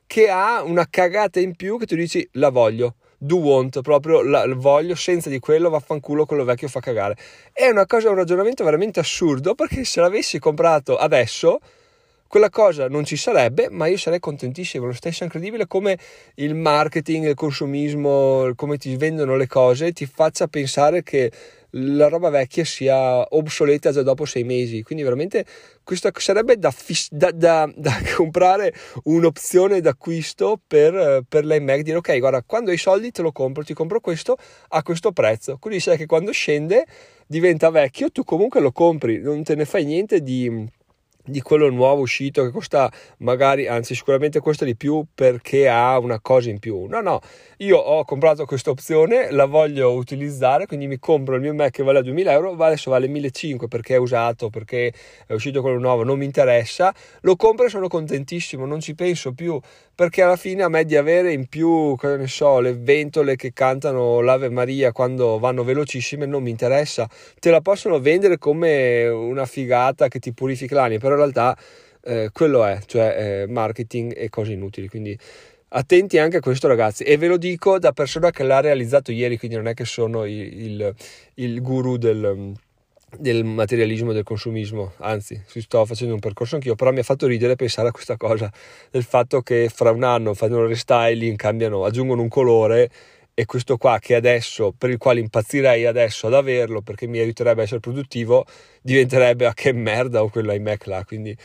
che 0.07 0.29
ha 0.29 0.63
una 0.63 0.87
cagata 0.89 1.41
in 1.41 1.57
più 1.57 1.77
che 1.79 1.87
tu 1.87 1.97
dici 1.97 2.27
la 2.33 2.51
voglio 2.51 2.97
do 3.25 3.37
want, 3.37 3.83
proprio 3.83 4.23
la, 4.23 4.53
voglio, 4.55 4.97
senza 4.97 5.29
di 5.29 5.39
quello 5.39 5.71
vaffanculo 5.71 6.27
quello 6.27 6.45
vecchio 6.45 6.67
fa 6.67 6.81
cagare. 6.81 7.17
È 7.53 7.69
una 7.69 7.87
cosa, 7.87 8.11
un 8.11 8.17
ragionamento 8.17 8.65
veramente 8.65 8.99
assurdo 8.99 9.55
perché 9.55 9.85
se 9.85 10.01
l'avessi 10.01 10.41
comprato 10.41 10.97
adesso 10.97 11.61
quella 12.33 12.49
cosa 12.49 12.89
non 12.89 13.05
ci 13.05 13.19
sarebbe, 13.19 13.69
ma 13.69 13.89
io 13.89 13.99
sarei 13.99 14.19
contentissimo. 14.19 14.87
Lo 14.87 14.95
stesso 14.95 15.21
è 15.21 15.25
incredibile 15.25 15.67
come 15.67 15.99
il 16.37 16.55
marketing, 16.55 17.27
il 17.27 17.35
consumismo, 17.35 18.53
come 18.57 18.79
ti 18.79 18.97
vendono 18.97 19.37
le 19.37 19.47
cose, 19.47 19.93
ti 19.93 20.07
faccia 20.07 20.49
pensare 20.49 21.03
che 21.03 21.31
la 21.73 22.09
roba 22.09 22.31
vecchia 22.31 22.65
sia 22.65 23.23
obsoleta 23.35 23.93
già 23.93 24.01
dopo 24.01 24.25
sei 24.25 24.45
mesi. 24.45 24.83
Quindi 24.83 25.05
veramente 25.05 25.45
questo 25.85 26.11
sarebbe 26.15 26.57
da, 26.57 26.73
da, 27.11 27.33
da, 27.33 27.71
da 27.77 28.01
comprare 28.17 28.73
un'opzione 29.03 29.83
d'acquisto 29.83 30.59
per, 30.67 31.25
per 31.29 31.45
l'iMac, 31.45 31.83
dire 31.83 31.99
ok, 31.99 32.19
guarda, 32.19 32.43
quando 32.45 32.71
hai 32.71 32.79
soldi 32.79 33.11
te 33.11 33.21
lo 33.21 33.33
compro, 33.33 33.63
ti 33.63 33.75
compro 33.75 34.01
questo 34.01 34.39
a 34.69 34.83
questo 34.83 35.13
prezzo. 35.13 35.59
Quindi 35.61 35.81
sai 35.81 35.99
che 35.99 36.07
quando 36.07 36.33
scende 36.33 36.87
diventa 37.27 37.69
vecchio, 37.69 38.11
tu 38.11 38.25
comunque 38.25 38.61
lo 38.61 38.73
compri, 38.73 39.21
non 39.21 39.43
te 39.43 39.55
ne 39.55 39.67
fai 39.67 39.85
niente 39.85 40.23
di 40.23 40.81
di 41.25 41.41
quello 41.41 41.69
nuovo 41.71 42.03
uscito 42.03 42.45
che 42.45 42.51
costa 42.51 42.91
magari, 43.19 43.67
anzi 43.67 43.95
sicuramente 43.95 44.41
costa 44.41 44.65
di 44.65 44.77
più 44.77 45.05
perché 45.15 45.69
ha 45.69 45.99
una 45.99 46.21
cosa 46.21 46.51
in 46.51 46.59
più. 46.59 46.87
No, 46.87 47.01
no, 47.01 47.21
io 47.59 47.77
ho 47.79 48.05
comprato 48.05 48.45
questa 48.45 48.71
opzione, 48.71 49.31
la 49.31 49.47
voglio 49.47 49.93
utilizzare, 49.93 50.67
quindi 50.67 50.87
mi 50.87 50.99
compro 50.99 51.37
il 51.37 51.41
mio 51.41 51.55
Mac 51.55 51.71
che 51.71 51.83
vale 51.83 52.03
2000 52.03 52.33
euro, 52.33 52.57
adesso 52.57 52.91
vale 52.91 53.09
1500 53.09 53.69
perché 53.69 53.95
è 53.95 53.99
usato, 53.99 54.51
perché 54.51 54.93
è 55.27 55.33
uscito 55.33 55.61
quello 55.63 55.79
nuovo, 55.79 56.05
non 56.05 56.19
mi 56.19 56.25
interessa, 56.25 56.95
lo 57.21 57.37
compro 57.37 57.67
e 57.67 57.69
sono 57.69 57.89
contentissimo, 57.89 58.67
non 58.67 58.81
ci 58.81 58.95
penso 58.95 59.33
più, 59.33 59.59
perché 60.03 60.23
alla 60.23 60.35
fine 60.35 60.65
a 60.65 60.69
me 60.69 60.85
di 60.85 60.97
avere 60.97 61.33
in 61.33 61.47
più, 61.47 61.95
cosa 61.95 62.17
ne 62.17 62.27
so, 62.27 62.59
le 62.59 62.75
ventole 62.75 63.37
che 63.37 63.53
cantano 63.53 64.21
l'Ave 64.21 64.51
Maria 64.51 64.91
quando 64.91 65.39
vanno 65.39 65.63
velocissime 65.63 66.27
non 66.27 66.43
mi 66.43 66.51
interessa, 66.51 67.09
te 67.39 67.51
la 67.53 67.61
possono 67.61 68.01
vendere 68.01 68.37
come 68.37 69.07
una 69.07 69.47
figata 69.47 70.09
che 70.09 70.19
ti 70.19 70.33
purifica 70.33 70.75
l'anima, 70.75 70.99
però 70.99 71.13
in 71.13 71.21
realtà 71.21 71.57
eh, 72.03 72.31
quello 72.33 72.65
è, 72.65 72.81
cioè 72.85 73.43
eh, 73.43 73.47
marketing 73.47 74.13
e 74.17 74.29
cose 74.29 74.55
inutili, 74.55 74.89
quindi 74.89 75.17
attenti 75.69 76.19
anche 76.19 76.39
a 76.39 76.41
questo 76.41 76.67
ragazzi. 76.67 77.05
E 77.05 77.17
ve 77.17 77.29
lo 77.29 77.37
dico 77.37 77.79
da 77.79 77.93
persona 77.93 78.33
che 78.33 78.43
l'ha 78.43 78.59
realizzato 78.59 79.13
ieri 79.13 79.39
quindi 79.39 79.57
non 79.57 79.69
è 79.69 79.75
che 79.75 79.85
sono 79.85 80.25
il, 80.25 80.63
il, 80.63 80.95
il 81.35 81.63
guru 81.63 81.97
del, 81.97 82.55
del 83.19 83.45
materialismo 83.45 84.13
del 84.13 84.23
consumismo 84.23 84.93
anzi 84.99 85.41
sto 85.47 85.85
facendo 85.85 86.15
un 86.15 86.21
percorso 86.21 86.55
anch'io 86.55 86.75
però 86.75 86.93
mi 86.93 87.01
ha 87.01 87.03
fatto 87.03 87.27
ridere 87.27 87.57
pensare 87.57 87.89
a 87.89 87.91
questa 87.93 88.17
cosa 88.17 88.51
del 88.91 89.05
fatto 89.05 89.43
che 89.43 89.71
fra 89.73 89.91
un 89.91 90.03
anno 90.03 90.35
fanno 90.35 90.63
il 90.63 90.69
restyling 90.69 91.37
cambiano 91.37 91.85
aggiungono 91.85 92.23
un 92.23 92.29
colore 92.29 92.91
e 93.35 93.45
questo 93.45 93.77
qua 93.77 93.99
che 93.99 94.15
adesso 94.15 94.75
per 94.77 94.91
il 94.91 94.99
quale 94.99 95.21
impazzirei 95.21 95.87
adesso 95.87 96.27
ad 96.27 96.35
averlo 96.35 96.81
perché 96.81 97.07
mi 97.07 97.19
aiuterebbe 97.19 97.61
a 97.61 97.65
essere 97.65 97.81
produttivo 97.81 98.47
diventerebbe 98.81 99.47
a 99.47 99.55
che 99.55 99.73
merda 99.73 100.23
o 100.23 100.29
quello 100.29 100.53
iMac 100.53 100.87
là 100.87 101.05
quindi 101.05 101.37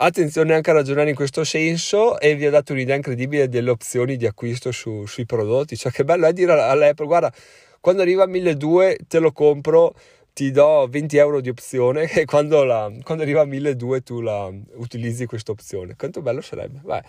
attenzione 0.00 0.54
anche 0.54 0.70
a 0.70 0.74
ragionare 0.74 1.10
in 1.10 1.16
questo 1.16 1.42
senso 1.44 2.20
e 2.20 2.36
vi 2.36 2.46
ho 2.46 2.50
dato 2.50 2.72
un'idea 2.72 2.94
incredibile 2.94 3.48
delle 3.48 3.70
opzioni 3.70 4.16
di 4.16 4.26
acquisto 4.26 4.70
su, 4.70 5.06
sui 5.06 5.26
prodotti. 5.26 5.76
Cioè, 5.76 5.90
che 5.90 6.04
bello 6.04 6.26
è 6.26 6.32
dire 6.32 6.52
all'Apple, 6.52 7.06
guarda, 7.06 7.32
quando 7.80 8.02
arriva 8.02 8.24
a 8.24 8.26
1200 8.26 9.04
te 9.08 9.18
lo 9.18 9.32
compro, 9.32 9.94
ti 10.38 10.52
do 10.52 10.86
20 10.88 11.16
euro 11.16 11.40
di 11.40 11.48
opzione 11.48 12.04
e 12.14 12.24
quando, 12.24 12.62
la, 12.62 12.92
quando 13.02 13.24
arriva 13.24 13.40
a 13.40 13.44
1200 13.44 14.02
tu 14.04 14.20
la 14.20 14.48
utilizzi 14.74 15.26
questa 15.26 15.50
opzione. 15.50 15.96
Quanto 15.96 16.22
bello 16.22 16.40
sarebbe. 16.40 16.78
Vai. 16.84 17.02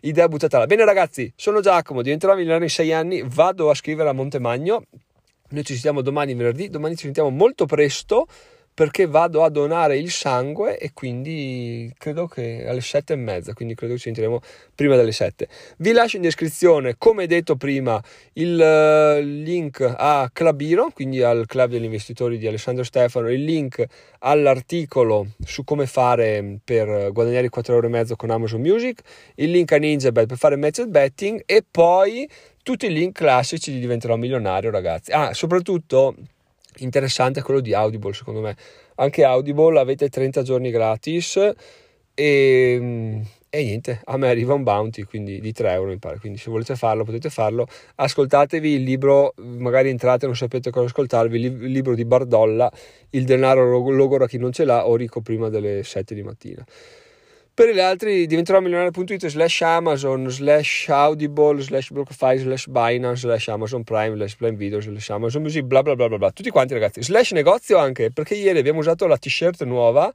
Idea 0.00 0.26
buttata 0.26 0.58
là. 0.58 0.66
Bene 0.66 0.84
ragazzi, 0.84 1.32
sono 1.36 1.60
Giacomo, 1.60 2.02
diventerò 2.02 2.34
milionario 2.34 2.64
in 2.64 2.70
6 2.70 2.92
anni, 2.92 3.22
vado 3.24 3.70
a 3.70 3.74
scrivere 3.74 4.08
a 4.08 4.12
Montemagno. 4.12 4.82
Noi 5.50 5.64
ci 5.64 5.74
sentiamo 5.74 6.00
domani 6.00 6.34
venerdì, 6.34 6.70
domani 6.70 6.96
ci 6.96 7.04
sentiamo 7.04 7.30
molto 7.30 7.66
presto 7.66 8.26
perché 8.74 9.06
vado 9.06 9.42
a 9.44 9.50
donare 9.50 9.98
il 9.98 10.10
sangue 10.10 10.78
e 10.78 10.92
quindi 10.94 11.92
credo 11.98 12.26
che 12.26 12.64
alle 12.66 12.80
sette 12.80 13.12
e 13.12 13.16
mezza, 13.16 13.52
quindi 13.52 13.74
credo 13.74 13.92
che 13.92 13.98
ci 13.98 14.04
sentiremo 14.06 14.40
prima 14.74 14.96
delle 14.96 15.12
sette. 15.12 15.48
Vi 15.78 15.92
lascio 15.92 16.16
in 16.16 16.22
descrizione, 16.22 16.94
come 16.96 17.26
detto 17.26 17.56
prima, 17.56 18.02
il 18.34 18.58
uh, 18.58 19.22
link 19.22 19.80
a 19.80 20.30
Clubiro, 20.32 20.90
quindi 20.94 21.22
al 21.22 21.46
club 21.46 21.70
degli 21.70 21.84
investitori 21.84 22.38
di 22.38 22.46
Alessandro 22.46 22.84
Stefano, 22.84 23.30
il 23.30 23.44
link 23.44 23.84
all'articolo 24.20 25.28
su 25.44 25.64
come 25.64 25.86
fare 25.86 26.58
per 26.64 27.12
guadagnare 27.12 27.46
i 27.46 27.50
4,5 27.54 27.72
euro 27.72 28.16
con 28.16 28.30
Amazon 28.30 28.60
Music, 28.60 29.02
il 29.36 29.50
link 29.50 29.70
a 29.72 29.76
NinjaBet 29.76 30.26
per 30.26 30.36
fare 30.38 30.56
match 30.56 30.84
betting 30.86 31.42
e 31.44 31.64
poi 31.68 32.28
tutti 32.62 32.86
i 32.86 32.92
link 32.92 33.16
classici 33.16 33.72
di 33.72 33.80
diventerò 33.80 34.16
milionario 34.16 34.70
ragazzi. 34.70 35.10
Ah, 35.10 35.34
soprattutto 35.34 36.14
interessante 36.78 37.40
è 37.40 37.42
quello 37.42 37.60
di 37.60 37.74
Audible 37.74 38.12
secondo 38.12 38.40
me. 38.40 38.56
Anche 38.96 39.24
Audible 39.24 39.78
avete 39.78 40.08
30 40.08 40.42
giorni 40.42 40.70
gratis 40.70 41.36
e, 42.14 43.22
e 43.48 43.62
niente 43.62 44.00
a 44.04 44.16
me 44.16 44.28
arriva 44.28 44.54
un 44.54 44.62
bounty 44.62 45.02
quindi 45.04 45.40
di 45.40 45.52
3 45.52 45.72
euro 45.72 45.90
mi 45.90 45.98
pare. 45.98 46.18
Quindi 46.18 46.38
se 46.38 46.50
volete 46.50 46.76
farlo 46.76 47.04
potete 47.04 47.30
farlo. 47.30 47.66
Ascoltatevi 47.96 48.70
il 48.74 48.82
libro 48.82 49.34
magari 49.36 49.88
entrate 49.88 50.24
e 50.24 50.26
non 50.28 50.36
sapete 50.36 50.70
cosa 50.70 50.86
ascoltarvi 50.86 51.40
il 51.40 51.70
libro 51.70 51.94
di 51.94 52.04
Bardolla 52.04 52.70
il 53.10 53.24
denaro 53.24 53.90
logora 53.90 54.26
chi 54.26 54.38
non 54.38 54.52
ce 54.52 54.64
l'ha 54.64 54.86
o 54.86 54.96
ricco 54.96 55.20
prima 55.20 55.48
delle 55.48 55.82
7 55.82 56.14
di 56.14 56.22
mattina 56.22 56.64
per 57.54 57.68
gli 57.74 57.78
altri 57.78 58.26
diventerò 58.26 58.60
milionario.it 58.60 59.26
slash 59.26 59.60
Amazon 59.60 60.30
slash 60.30 60.88
Audible 60.88 61.60
slash 61.60 61.90
Blockify 61.90 62.38
slash 62.38 62.66
Binance 62.66 63.20
slash 63.20 63.48
Amazon 63.48 63.84
Prime 63.84 64.16
slash 64.16 64.36
Prime 64.36 64.56
Video 64.56 64.80
slash 64.80 65.10
Amazon 65.10 65.42
Music 65.42 65.62
bla 65.64 65.82
bla 65.82 65.94
bla 65.94 66.08
bla 66.08 66.16
bla. 66.16 66.30
Tutti 66.30 66.48
quanti 66.48 66.72
ragazzi. 66.72 67.02
Slash 67.02 67.32
negozio 67.32 67.76
anche 67.76 68.10
perché 68.10 68.34
ieri 68.34 68.58
abbiamo 68.58 68.78
usato 68.78 69.06
la 69.06 69.18
t-shirt 69.18 69.64
nuova 69.64 70.10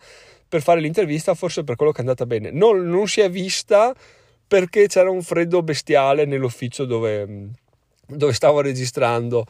per 0.50 0.62
fare 0.62 0.80
l'intervista 0.80 1.36
forse 1.36 1.64
per 1.64 1.76
quello 1.76 1.92
che 1.92 2.00
è 2.00 2.02
andata 2.02 2.26
bene. 2.26 2.50
Non, 2.50 2.88
non 2.88 3.08
si 3.08 3.22
è 3.22 3.30
vista 3.30 3.94
perché 4.48 4.88
c'era 4.88 5.12
un 5.12 5.22
freddo 5.22 5.62
bestiale 5.62 6.26
nell'ufficio 6.26 6.86
dove, 6.86 7.50
dove 8.08 8.34
stavo 8.34 8.62
registrando 8.62 9.46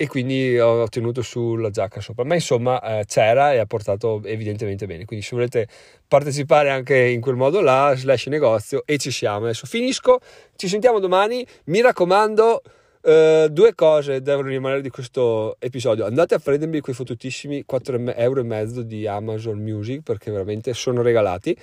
e 0.00 0.06
quindi 0.06 0.56
ho 0.56 0.86
tenuto 0.86 1.22
sulla 1.22 1.70
giacca 1.70 2.00
sopra. 2.00 2.22
Ma 2.22 2.34
insomma 2.34 2.80
eh, 2.80 3.04
c'era 3.04 3.52
e 3.52 3.58
ha 3.58 3.66
portato 3.66 4.22
evidentemente 4.22 4.86
bene. 4.86 5.04
Quindi 5.04 5.24
se 5.24 5.34
volete 5.34 5.66
partecipare 6.06 6.70
anche 6.70 6.96
in 6.96 7.20
quel 7.20 7.34
modo 7.34 7.60
là, 7.60 7.92
slash 7.96 8.26
negozio 8.26 8.84
e 8.86 8.96
ci 8.96 9.10
siamo. 9.10 9.46
Adesso 9.46 9.66
finisco, 9.66 10.20
ci 10.54 10.68
sentiamo 10.68 11.00
domani. 11.00 11.44
Mi 11.64 11.80
raccomando, 11.80 12.62
eh, 13.02 13.48
due 13.50 13.74
cose 13.74 14.22
devono 14.22 14.46
rimanere 14.46 14.82
di 14.82 14.88
questo 14.88 15.56
episodio. 15.58 16.04
Andate 16.04 16.36
a 16.36 16.38
prendermi 16.38 16.78
quei 16.78 16.94
fottutissimi 16.94 17.64
4 17.64 18.14
euro 18.14 18.38
e 18.38 18.44
mezzo 18.44 18.82
di 18.82 19.04
Amazon 19.08 19.58
Music 19.58 20.02
perché 20.02 20.30
veramente 20.30 20.74
sono 20.74 21.02
regalati. 21.02 21.56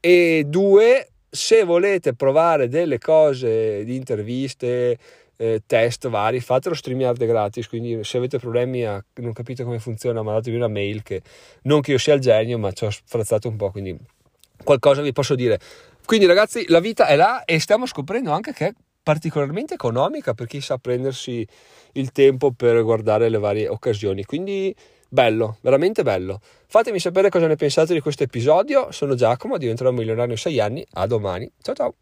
E 0.00 0.44
due, 0.46 1.08
se 1.30 1.64
volete 1.64 2.12
provare 2.12 2.68
delle 2.68 2.98
cose 2.98 3.84
di 3.84 3.96
interviste 3.96 4.98
eh, 5.40 5.62
test 5.64 6.06
vari, 6.08 6.38
fatelo 6.40 6.74
StreamYard 6.74 7.24
gratis, 7.24 7.66
quindi 7.66 8.04
se 8.04 8.18
avete 8.18 8.38
problemi 8.38 8.84
a 8.84 9.02
non 9.14 9.32
capite 9.32 9.64
come 9.64 9.78
funziona, 9.78 10.22
mandatevi 10.22 10.54
una 10.54 10.68
mail 10.68 11.02
che 11.02 11.22
non 11.62 11.80
che 11.80 11.92
io 11.92 11.98
sia 11.98 12.12
il 12.12 12.20
genio, 12.20 12.58
ma 12.58 12.70
ci 12.72 12.84
ho 12.84 12.90
sfrazzato 12.90 13.48
un 13.48 13.56
po', 13.56 13.70
quindi 13.70 13.96
qualcosa 14.62 15.00
vi 15.00 15.12
posso 15.12 15.34
dire. 15.34 15.58
Quindi 16.04 16.26
ragazzi, 16.26 16.66
la 16.68 16.80
vita 16.80 17.06
è 17.06 17.16
là 17.16 17.44
e 17.44 17.58
stiamo 17.58 17.86
scoprendo 17.86 18.32
anche 18.32 18.52
che 18.52 18.66
è 18.66 18.72
particolarmente 19.02 19.74
economica 19.74 20.34
per 20.34 20.46
chi 20.46 20.60
sa 20.60 20.76
prendersi 20.76 21.46
il 21.92 22.12
tempo 22.12 22.52
per 22.52 22.82
guardare 22.82 23.30
le 23.30 23.38
varie 23.38 23.66
occasioni. 23.66 24.24
Quindi 24.24 24.74
bello, 25.08 25.56
veramente 25.62 26.02
bello. 26.02 26.40
Fatemi 26.66 26.98
sapere 26.98 27.30
cosa 27.30 27.46
ne 27.46 27.56
pensate 27.56 27.94
di 27.94 28.00
questo 28.00 28.24
episodio. 28.24 28.92
Sono 28.92 29.14
Giacomo, 29.14 29.56
diventerò 29.56 29.90
milionario 29.90 30.32
in 30.32 30.38
6 30.38 30.60
anni. 30.60 30.86
A 30.92 31.06
domani. 31.06 31.50
Ciao 31.62 31.74
ciao. 31.74 31.94